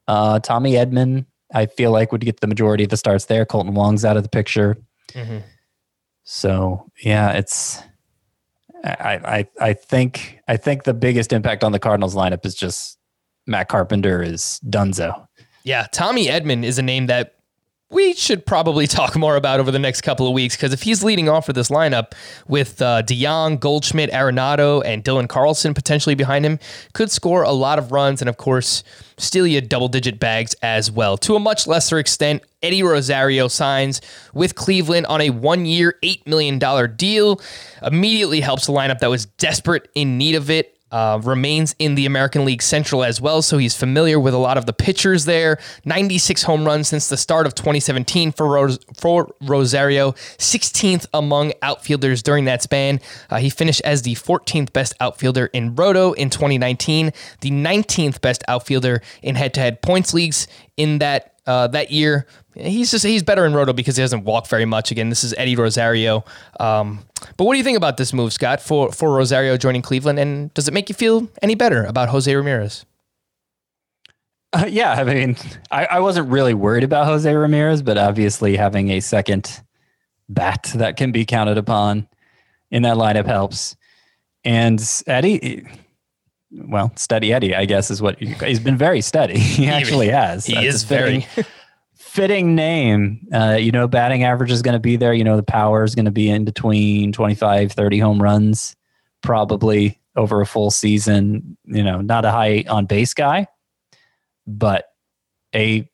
Uh, 0.07 0.39
Tommy 0.39 0.73
Edman, 0.73 1.25
I 1.53 1.65
feel 1.65 1.91
like 1.91 2.13
would 2.13 2.21
get 2.21 2.39
the 2.39 2.47
majority 2.47 2.85
of 2.85 2.89
the 2.91 2.97
starts 2.97 3.25
there. 3.25 3.45
Kolten 3.45 3.73
Wong's 3.73 4.05
out 4.05 4.15
of 4.15 4.23
the 4.23 4.29
picture. 4.29 4.77
Mhm. 5.13 5.43
So 6.23 6.89
yeah, 7.03 7.31
it's 7.31 7.81
I, 8.83 9.47
I 9.59 9.69
I 9.69 9.73
think 9.73 10.39
I 10.47 10.57
think 10.57 10.83
the 10.83 10.93
biggest 10.93 11.33
impact 11.33 11.63
on 11.63 11.71
the 11.71 11.79
Cardinals 11.79 12.15
lineup 12.15 12.45
is 12.45 12.55
just 12.55 12.97
Matt 13.45 13.69
Carpenter 13.69 14.21
is 14.21 14.59
Dunzo. 14.67 15.27
Yeah, 15.63 15.87
Tommy 15.91 16.27
Edman 16.27 16.63
is 16.63 16.77
a 16.77 16.81
name 16.81 17.07
that 17.07 17.36
we 17.89 18.13
should 18.13 18.45
probably 18.45 18.87
talk 18.87 19.15
more 19.15 19.35
about 19.35 19.59
over 19.59 19.71
the 19.71 19.79
next 19.79 20.01
couple 20.01 20.27
of 20.27 20.33
weeks 20.33 20.55
because 20.55 20.73
if 20.73 20.83
he's 20.83 21.03
leading 21.03 21.29
off 21.29 21.45
for 21.45 21.53
this 21.53 21.69
lineup 21.69 22.13
with 22.47 22.81
uh, 22.81 23.01
DeJong, 23.03 23.59
Goldschmidt, 23.59 24.11
Arenado, 24.11 24.83
and 24.85 25.03
Dylan 25.03 25.29
Carlson 25.29 25.73
potentially 25.73 26.15
behind 26.15 26.45
him, 26.45 26.59
could 26.93 27.11
score 27.11 27.43
a 27.43 27.51
lot 27.51 27.79
of 27.79 27.91
runs 27.91 28.21
and, 28.21 28.29
of 28.29 28.37
course, 28.37 28.83
steal 29.17 29.47
you 29.47 29.61
double 29.61 29.87
digit 29.87 30.19
bags 30.19 30.53
as 30.61 30.91
well. 30.91 31.17
To 31.17 31.35
a 31.35 31.39
much 31.39 31.65
lesser 31.65 31.97
extent, 31.97 32.43
Eddie 32.61 32.83
Rosario 32.83 33.47
signs 33.47 34.01
with 34.33 34.55
Cleveland 34.55 35.05
on 35.07 35.21
a 35.21 35.29
one 35.29 35.65
year, 35.65 35.97
$8 36.03 36.27
million 36.27 36.59
deal. 36.95 37.41
Immediately 37.81 38.41
helps 38.41 38.67
a 38.67 38.71
lineup 38.71 38.99
that 38.99 39.09
was 39.09 39.25
desperate 39.25 39.89
in 39.95 40.17
need 40.17 40.35
of 40.35 40.49
it. 40.49 40.76
Uh, 40.89 41.19
remains 41.23 41.75
in 41.79 41.95
the 41.95 42.05
American 42.05 42.45
League 42.45 42.61
Central 42.61 43.03
as 43.03 43.19
well, 43.19 43.41
so 43.41 43.57
he's 43.57 43.75
familiar 43.75 44.17
with 44.19 44.33
a 44.33 44.37
lot 44.37 44.57
of 44.57 44.65
the 44.65 44.71
pitchers 44.71 45.25
there. 45.25 45.57
96 45.83 46.43
home 46.43 46.65
runs 46.65 46.87
since 46.87 47.09
the 47.09 47.17
start 47.17 47.45
of 47.45 47.53
2017 47.55 48.31
for, 48.31 48.47
Ros- 48.47 48.79
for 48.95 49.29
Rosario, 49.41 50.13
16th 50.37 51.05
among 51.13 51.51
outfielders 51.61 52.23
during 52.23 52.45
that 52.45 52.61
span. 52.61 53.01
Uh, 53.29 53.37
he 53.37 53.49
finished 53.49 53.81
as 53.83 54.03
the 54.03 54.15
14th 54.15 54.71
best 54.71 54.93
outfielder 55.01 55.47
in 55.47 55.75
Roto 55.75 56.13
in 56.13 56.29
2019, 56.29 57.11
the 57.41 57.51
19th 57.51 58.21
best 58.21 58.43
outfielder 58.47 59.01
in 59.21 59.35
head 59.35 59.53
to 59.55 59.59
head 59.59 59.81
points 59.81 60.13
leagues 60.13 60.47
in 60.77 60.99
that 60.99 61.33
uh, 61.47 61.67
that 61.67 61.91
year. 61.91 62.27
He's 62.55 62.91
just 62.91 63.05
he's 63.05 63.23
better 63.23 63.45
in 63.45 63.53
roto 63.53 63.73
because 63.73 63.97
he 63.97 64.03
doesn't 64.03 64.23
walk 64.23 64.47
very 64.47 64.65
much. 64.65 64.91
Again, 64.91 65.09
this 65.09 65.23
is 65.23 65.33
Eddie 65.37 65.55
Rosario. 65.55 66.23
Um, 66.59 67.05
but 67.37 67.45
what 67.45 67.53
do 67.53 67.57
you 67.57 67.63
think 67.63 67.77
about 67.77 67.97
this 67.97 68.13
move, 68.13 68.33
Scott, 68.33 68.61
for 68.61 68.91
for 68.91 69.13
Rosario 69.13 69.57
joining 69.57 69.81
Cleveland? 69.81 70.19
And 70.19 70.53
does 70.53 70.67
it 70.67 70.73
make 70.73 70.89
you 70.89 70.95
feel 70.95 71.27
any 71.41 71.55
better 71.55 71.83
about 71.85 72.09
Jose 72.09 72.33
Ramirez? 72.33 72.85
Uh, 74.53 74.65
yeah, 74.67 74.93
I 74.93 75.03
mean, 75.03 75.35
I, 75.71 75.85
I 75.85 75.99
wasn't 75.99 76.29
really 76.29 76.53
worried 76.53 76.83
about 76.83 77.05
Jose 77.05 77.31
Ramirez, 77.31 77.81
but 77.81 77.97
obviously 77.97 78.55
having 78.55 78.91
a 78.91 79.01
second 79.01 79.61
bat 80.29 80.71
that 80.75 80.95
can 80.97 81.11
be 81.11 81.25
counted 81.25 81.57
upon 81.57 82.07
in 82.71 82.83
that 82.83 82.95
lineup 82.97 83.25
helps. 83.25 83.75
And 84.43 84.81
Eddie, 85.05 85.67
well, 86.51 86.91
steady 86.95 87.33
Eddie, 87.33 87.55
I 87.55 87.65
guess, 87.65 87.91
is 87.91 88.01
what 88.01 88.19
he's 88.19 88.59
been 88.59 88.77
very 88.77 89.01
steady. 89.01 89.39
He 89.57 89.67
actually 89.67 90.09
has. 90.09 90.45
He 90.45 90.53
That's 90.53 90.65
is 90.65 90.83
fitting, 90.83 91.21
very. 91.35 91.47
fitting 91.95 92.55
name. 92.55 93.27
Uh, 93.33 93.57
you 93.59 93.71
know, 93.71 93.87
batting 93.87 94.23
average 94.23 94.51
is 94.51 94.61
going 94.61 94.73
to 94.73 94.79
be 94.79 94.95
there. 94.95 95.13
You 95.13 95.23
know, 95.23 95.35
the 95.35 95.43
power 95.43 95.83
is 95.83 95.95
going 95.95 96.05
to 96.05 96.11
be 96.11 96.29
in 96.29 96.45
between 96.45 97.11
25, 97.11 97.71
30 97.71 97.99
home 97.99 98.21
runs, 98.21 98.75
probably 99.21 99.99
over 100.15 100.41
a 100.41 100.45
full 100.45 100.71
season. 100.71 101.57
You 101.65 101.83
know, 101.83 102.01
not 102.01 102.25
a 102.25 102.31
high 102.31 102.63
on 102.69 102.85
base 102.85 103.13
guy, 103.13 103.47
but 104.45 104.85
a 105.53 105.89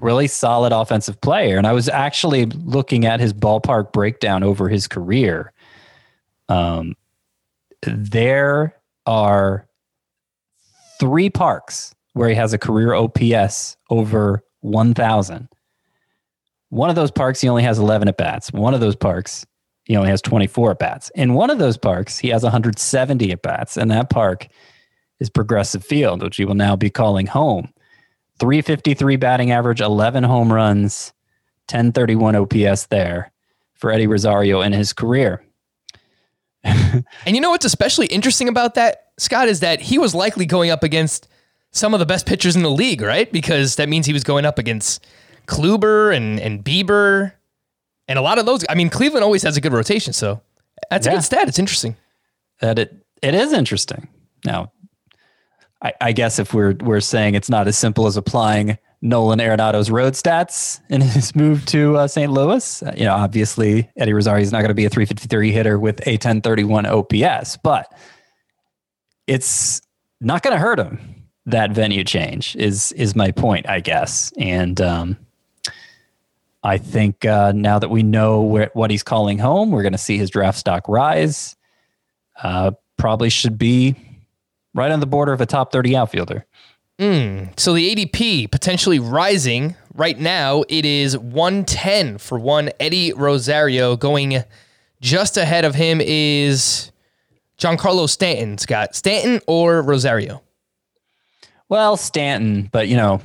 really 0.00 0.26
solid 0.26 0.72
offensive 0.72 1.20
player. 1.20 1.56
And 1.56 1.66
I 1.66 1.72
was 1.72 1.88
actually 1.88 2.46
looking 2.46 3.06
at 3.06 3.20
his 3.20 3.32
ballpark 3.32 3.92
breakdown 3.92 4.42
over 4.42 4.68
his 4.68 4.86
career. 4.88 5.52
Um, 6.48 6.96
there 7.82 8.74
are 9.06 9.66
three 10.98 11.30
parks 11.30 11.94
where 12.12 12.28
he 12.28 12.34
has 12.34 12.52
a 12.52 12.58
career 12.58 12.94
OPS 12.94 13.76
over 13.90 14.42
1,000. 14.60 15.48
One 16.70 16.90
of 16.90 16.96
those 16.96 17.10
parks, 17.10 17.40
he 17.40 17.48
only 17.48 17.62
has 17.62 17.78
11 17.78 18.08
at 18.08 18.16
bats. 18.16 18.52
One 18.52 18.74
of 18.74 18.80
those 18.80 18.96
parks, 18.96 19.46
he 19.84 19.96
only 19.96 20.10
has 20.10 20.20
24 20.22 20.72
at 20.72 20.78
bats. 20.78 21.10
In 21.14 21.34
one 21.34 21.50
of 21.50 21.58
those 21.58 21.76
parks, 21.76 22.18
he 22.18 22.28
has 22.28 22.42
170 22.42 23.30
at 23.32 23.42
bats. 23.42 23.76
And 23.76 23.90
that 23.90 24.10
park 24.10 24.48
is 25.20 25.30
Progressive 25.30 25.84
Field, 25.84 26.22
which 26.22 26.36
he 26.36 26.44
will 26.44 26.54
now 26.54 26.74
be 26.74 26.90
calling 26.90 27.26
home. 27.26 27.72
353 28.40 29.16
batting 29.16 29.50
average, 29.50 29.80
11 29.80 30.24
home 30.24 30.52
runs, 30.52 31.12
1031 31.70 32.36
OPS 32.36 32.86
there 32.86 33.32
for 33.74 33.90
Eddie 33.90 34.06
Rosario 34.06 34.60
in 34.60 34.72
his 34.72 34.92
career. 34.92 35.45
And 36.66 37.36
you 37.36 37.40
know 37.40 37.50
what's 37.50 37.64
especially 37.64 38.06
interesting 38.06 38.48
about 38.48 38.74
that, 38.74 39.08
Scott, 39.18 39.48
is 39.48 39.60
that 39.60 39.80
he 39.80 39.98
was 39.98 40.14
likely 40.14 40.46
going 40.46 40.70
up 40.70 40.82
against 40.82 41.28
some 41.70 41.94
of 41.94 42.00
the 42.00 42.06
best 42.06 42.26
pitchers 42.26 42.56
in 42.56 42.62
the 42.62 42.70
league, 42.70 43.00
right? 43.00 43.30
Because 43.30 43.76
that 43.76 43.88
means 43.88 44.06
he 44.06 44.12
was 44.12 44.24
going 44.24 44.44
up 44.44 44.58
against 44.58 45.06
Kluber 45.46 46.14
and, 46.16 46.40
and 46.40 46.64
Bieber 46.64 47.32
and 48.08 48.18
a 48.18 48.22
lot 48.22 48.38
of 48.38 48.46
those. 48.46 48.64
I 48.68 48.74
mean, 48.74 48.90
Cleveland 48.90 49.24
always 49.24 49.42
has 49.42 49.56
a 49.56 49.60
good 49.60 49.72
rotation, 49.72 50.12
so 50.12 50.40
that's 50.90 51.06
a 51.06 51.10
good 51.10 51.22
stat. 51.22 51.48
It's 51.48 51.58
interesting. 51.58 51.96
that 52.60 52.78
it 52.78 52.94
it 53.22 53.34
is 53.34 53.52
interesting. 53.52 54.08
Now, 54.44 54.72
I, 55.82 55.92
I 56.00 56.12
guess 56.12 56.38
if 56.38 56.54
we're 56.54 56.74
we're 56.80 57.00
saying 57.00 57.34
it's 57.34 57.50
not 57.50 57.68
as 57.68 57.76
simple 57.76 58.06
as 58.06 58.16
applying 58.16 58.78
Nolan 59.02 59.40
Arenado's 59.40 59.90
road 59.90 60.14
stats 60.14 60.80
in 60.88 61.00
his 61.00 61.34
move 61.36 61.64
to 61.66 61.96
uh, 61.96 62.08
St. 62.08 62.30
Louis, 62.30 62.82
uh, 62.82 62.92
you 62.96 63.04
know, 63.04 63.14
obviously 63.14 63.88
Eddie 63.96 64.12
Rosario 64.12 64.42
is 64.42 64.52
not 64.52 64.58
going 64.58 64.68
to 64.68 64.74
be 64.74 64.84
a 64.84 64.90
353 64.90 65.52
hitter 65.52 65.78
with 65.78 66.06
a 66.06 66.12
1031 66.12 66.86
OPS, 66.86 67.58
but 67.62 67.92
it's 69.26 69.80
not 70.20 70.42
going 70.42 70.52
to 70.52 70.58
hurt 70.58 70.78
him. 70.78 70.98
That 71.46 71.70
venue 71.70 72.02
change 72.02 72.56
is 72.56 72.90
is 72.92 73.14
my 73.14 73.30
point, 73.30 73.68
I 73.68 73.78
guess, 73.78 74.32
and 74.36 74.80
um, 74.80 75.16
I 76.64 76.78
think 76.78 77.24
uh, 77.24 77.52
now 77.54 77.78
that 77.78 77.88
we 77.88 78.02
know 78.02 78.42
where, 78.42 78.70
what 78.74 78.90
he's 78.90 79.04
calling 79.04 79.38
home, 79.38 79.70
we're 79.70 79.82
going 79.82 79.92
to 79.92 79.98
see 79.98 80.18
his 80.18 80.28
draft 80.28 80.58
stock 80.58 80.88
rise 80.88 81.54
uh, 82.42 82.72
probably 82.96 83.30
should 83.30 83.56
be 83.56 83.94
right 84.74 84.90
on 84.90 84.98
the 84.98 85.06
border 85.06 85.32
of 85.32 85.40
a 85.40 85.46
top 85.46 85.70
30 85.70 85.96
outfielder. 85.96 86.44
Hmm. 86.98 87.44
So 87.56 87.74
the 87.74 87.94
ADP 87.94 88.50
potentially 88.50 88.98
rising 88.98 89.76
right 89.94 90.18
now. 90.18 90.64
It 90.68 90.84
is 90.84 91.16
110 91.16 92.18
for 92.18 92.38
one 92.38 92.70
Eddie 92.80 93.12
Rosario. 93.12 93.96
Going 93.96 94.42
just 95.00 95.36
ahead 95.36 95.64
of 95.64 95.74
him 95.74 96.00
is 96.00 96.90
Giancarlo 97.58 98.08
Stanton. 98.08 98.58
Scott 98.58 98.94
Stanton 98.94 99.40
or 99.46 99.82
Rosario? 99.82 100.42
Well, 101.68 101.96
Stanton, 101.96 102.68
but 102.72 102.88
you 102.88 102.96
know, 102.96 103.20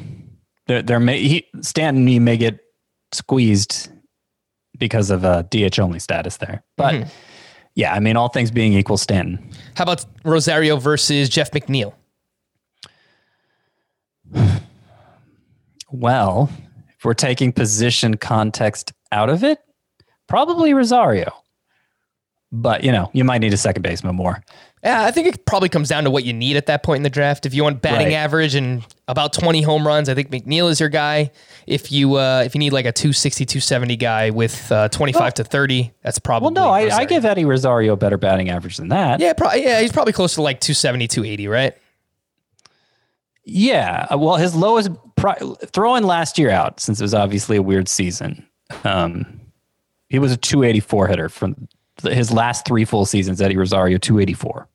there, 0.67 0.81
there 0.81 0.99
may 0.99 1.21
he, 1.21 1.47
Stanton 1.61 2.07
he 2.07 2.19
may 2.19 2.37
get 2.37 2.59
squeezed 3.11 3.89
because 4.77 5.11
of 5.11 5.23
uh, 5.23 5.43
a 5.51 5.69
DH 5.69 5.79
only 5.79 5.99
status 5.99 6.37
there. 6.37 6.63
But 6.75 6.93
mm-hmm. 6.95 7.09
yeah, 7.75 7.93
I 7.93 7.99
mean, 7.99 8.17
all 8.17 8.29
things 8.29 8.51
being 8.51 8.73
equal, 8.73 8.97
Stanton. 8.97 9.47
How 9.75 9.83
about 9.83 10.05
Rosario 10.25 10.77
versus 10.77 11.29
Jeff 11.29 11.51
McNeil? 11.51 11.93
Well, 15.91 16.49
if 16.97 17.03
we're 17.05 17.13
taking 17.13 17.51
position 17.51 18.17
context 18.17 18.93
out 19.11 19.29
of 19.29 19.43
it, 19.43 19.59
probably 20.27 20.73
Rosario. 20.73 21.33
But 22.53 22.83
you 22.83 22.91
know, 22.91 23.09
you 23.13 23.23
might 23.23 23.39
need 23.39 23.53
a 23.53 23.57
second 23.57 23.81
baseman 23.81 24.15
more. 24.15 24.43
Yeah, 24.83 25.03
I 25.05 25.11
think 25.11 25.27
it 25.27 25.45
probably 25.45 25.69
comes 25.69 25.87
down 25.89 26.03
to 26.05 26.09
what 26.11 26.25
you 26.25 26.33
need 26.33 26.57
at 26.57 26.65
that 26.65 26.81
point 26.83 26.97
in 26.97 27.03
the 27.03 27.09
draft. 27.09 27.45
If 27.45 27.53
you 27.53 27.63
want 27.63 27.81
batting 27.81 28.07
Right. 28.07 28.13
average 28.15 28.55
and 28.55 28.83
about 29.07 29.31
20 29.31 29.61
home 29.61 29.85
runs, 29.85 30.09
I 30.09 30.15
think 30.15 30.31
McNeil 30.31 30.69
is 30.69 30.79
your 30.79 30.89
guy. 30.89 31.31
If 31.67 31.91
you 31.93 32.15
uh, 32.15 32.43
if 32.45 32.55
you 32.55 32.59
need 32.59 32.73
like 32.73 32.85
a 32.85 32.91
260, 32.91 33.45
270 33.45 33.95
guy 33.95 34.31
with 34.31 34.69
uh, 34.71 34.89
25 34.89 35.35
to 35.35 35.43
30, 35.45 35.91
that's 36.03 36.19
probably 36.19 36.45
Well, 36.53 36.65
no, 36.65 36.71
I, 36.71 36.89
I 36.97 37.05
give 37.05 37.23
Eddie 37.25 37.45
Rosario 37.45 37.93
a 37.93 37.97
better 37.97 38.17
batting 38.17 38.49
average 38.49 38.77
than 38.77 38.89
that. 38.89 39.19
Yeah, 39.21 39.31
probably, 39.33 39.63
yeah, 39.63 39.79
he's 39.79 39.91
probably 39.91 40.13
close 40.13 40.33
to 40.35 40.41
like 40.41 40.59
270, 40.59 41.07
280, 41.07 41.47
right? 41.47 41.73
Yeah. 43.53 44.07
uh, 44.11 44.17
Well, 44.17 44.35
his 44.37 44.55
lowest 44.55 44.91
pri- 45.15 45.39
throwing 45.73 46.03
last 46.03 46.37
year 46.39 46.49
out, 46.49 46.79
since 46.79 46.99
it 46.99 47.03
was 47.03 47.13
obviously 47.13 47.57
a 47.57 47.61
weird 47.61 47.87
season. 47.87 48.47
Um, 48.83 49.41
he 50.09 50.19
was 50.19 50.31
a 50.31 50.37
284 50.37 51.07
hitter 51.07 51.29
from 51.29 51.67
his 52.03 52.31
last 52.31 52.65
three 52.65 52.85
full 52.85 53.05
seasons. 53.05 53.41
Eddie 53.41 53.57
Rosario 53.57 53.97
284. 53.97 54.67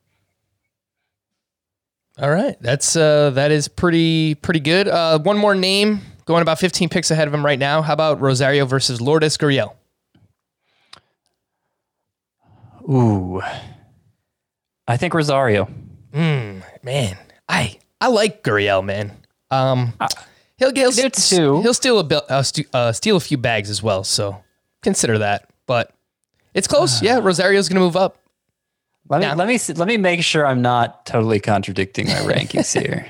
All 2.18 2.30
right, 2.30 2.56
that's 2.62 2.96
uh, 2.96 3.30
that 3.30 3.50
is 3.50 3.68
pretty 3.68 4.34
pretty 4.36 4.60
good. 4.60 4.88
Uh, 4.88 5.18
one 5.18 5.36
more 5.36 5.54
name 5.54 6.00
going 6.24 6.40
about 6.42 6.58
15 6.58 6.88
picks 6.88 7.10
ahead 7.10 7.28
of 7.28 7.34
him 7.34 7.44
right 7.44 7.58
now. 7.58 7.82
How 7.82 7.92
about 7.92 8.20
Rosario 8.22 8.64
versus 8.64 9.00
Lourdes 9.02 9.36
Gurriel? 9.36 9.74
Ooh, 12.88 13.42
I 14.88 14.96
think 14.96 15.12
Rosario. 15.14 15.68
Man, 16.12 17.18
I 17.48 17.78
I 18.00 18.08
like 18.08 18.42
Gurriel, 18.42 18.84
man. 18.84 19.12
Um, 19.50 19.94
he'll 20.58 20.74
he'll, 20.74 20.90
do 20.90 21.08
too. 21.08 21.62
he'll 21.62 21.74
steal 21.74 21.98
a 22.00 22.22
uh, 22.30 22.42
stu- 22.42 22.64
uh, 22.72 22.92
steal 22.92 23.16
a 23.16 23.20
few 23.20 23.38
bags 23.38 23.70
as 23.70 23.82
well. 23.82 24.04
So 24.04 24.42
consider 24.82 25.18
that. 25.18 25.48
But 25.66 25.92
it's 26.54 26.66
close. 26.68 27.02
yeah, 27.02 27.18
Rosario's 27.18 27.68
gonna 27.68 27.80
move 27.80 27.96
up. 27.96 28.18
Let 29.08 29.20
me 29.20 29.26
Yeah. 29.26 29.34
let 29.34 29.48
me 29.48 29.58
let 29.74 29.88
me 29.88 29.96
make 29.96 30.22
sure 30.22 30.46
I'm 30.46 30.62
not 30.62 31.06
totally 31.06 31.40
contradicting 31.40 32.06
my 32.08 32.14
rankings 32.14 32.78
here. 32.80 33.06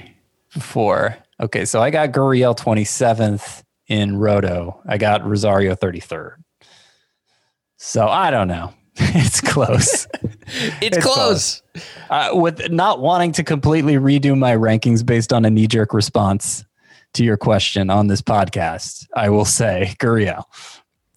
Before, 0.55 1.17
okay, 1.41 1.65
so 1.67 1.83
I 1.83 1.91
got 1.91 2.13
Gurriel 2.13 2.57
27th 2.57 3.63
in 3.89 4.17
Roto. 4.17 4.81
I 4.87 4.97
got 4.97 5.27
Rosario 5.27 5.75
33rd. 5.75 6.37
So 7.77 8.07
I 8.09 8.31
don't 8.31 8.49
know. 8.49 8.73
it's 9.15 9.41
close. 9.41 10.07
It's, 10.47 10.97
It's 10.97 10.99
close. 11.05 11.63
uh, 12.09 12.31
with 12.33 12.71
not 12.71 13.01
wanting 13.01 13.33
to 13.33 13.45
completely 13.45 13.95
redo 13.95 14.39
my 14.39 14.55
rankings 14.57 15.05
based 15.05 15.33
on 15.33 15.45
a 15.45 15.51
knee 15.51 15.67
jerk 15.67 15.93
response 15.93 16.65
to 17.15 17.25
your 17.25 17.37
question 17.37 17.91
on 17.91 18.07
this 18.07 18.23
podcast, 18.23 19.07
I 19.15 19.29
will 19.29 19.45
say 19.45 19.95
Gurriel. 19.99 20.45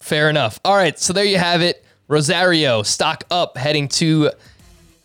Fair 0.00 0.28
enough. 0.30 0.58
All 0.64 0.76
right, 0.76 0.98
so 0.98 1.12
there 1.12 1.24
you 1.24 1.38
have 1.38 1.62
it. 1.62 1.84
Rosario 2.08 2.82
stock 2.82 3.24
up 3.30 3.56
heading 3.56 3.86
to 3.88 4.30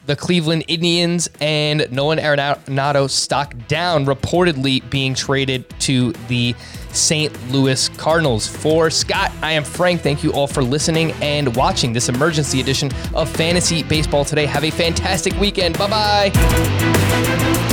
the 0.06 0.15
Cleveland 0.15 0.65
Indians 0.68 1.30
and 1.39 1.91
Nolan 1.91 2.20
Arenado 2.20 3.10
stock 3.10 3.54
down, 3.68 4.06
reportedly 4.06 4.88
being 4.89 5.13
traded 5.13 5.68
to 5.82 6.12
the 6.28 6.56
St. 6.91 7.52
Louis 7.52 7.89
Cardinals. 7.89 8.48
For 8.48 8.89
Scott, 8.89 9.32
I 9.41 9.52
am 9.54 9.63
Frank. 9.63 10.02
Thank 10.02 10.24
you 10.24 10.32
all 10.34 10.48
for 10.48 10.63
listening 10.63 11.12
and 11.22 11.56
watching 11.56 11.94
this 11.94 12.10
emergency 12.10 12.62
edition 12.62 12.91
of 13.13 13.30
Fantasy 13.30 13.84
Baseball 13.84 14.26
today. 14.26 14.46
Have 14.46 14.63
a 14.63 14.72
fantastic 14.72 15.34
weekend. 15.39 15.78
Bye 15.78 16.32
bye. 16.32 17.72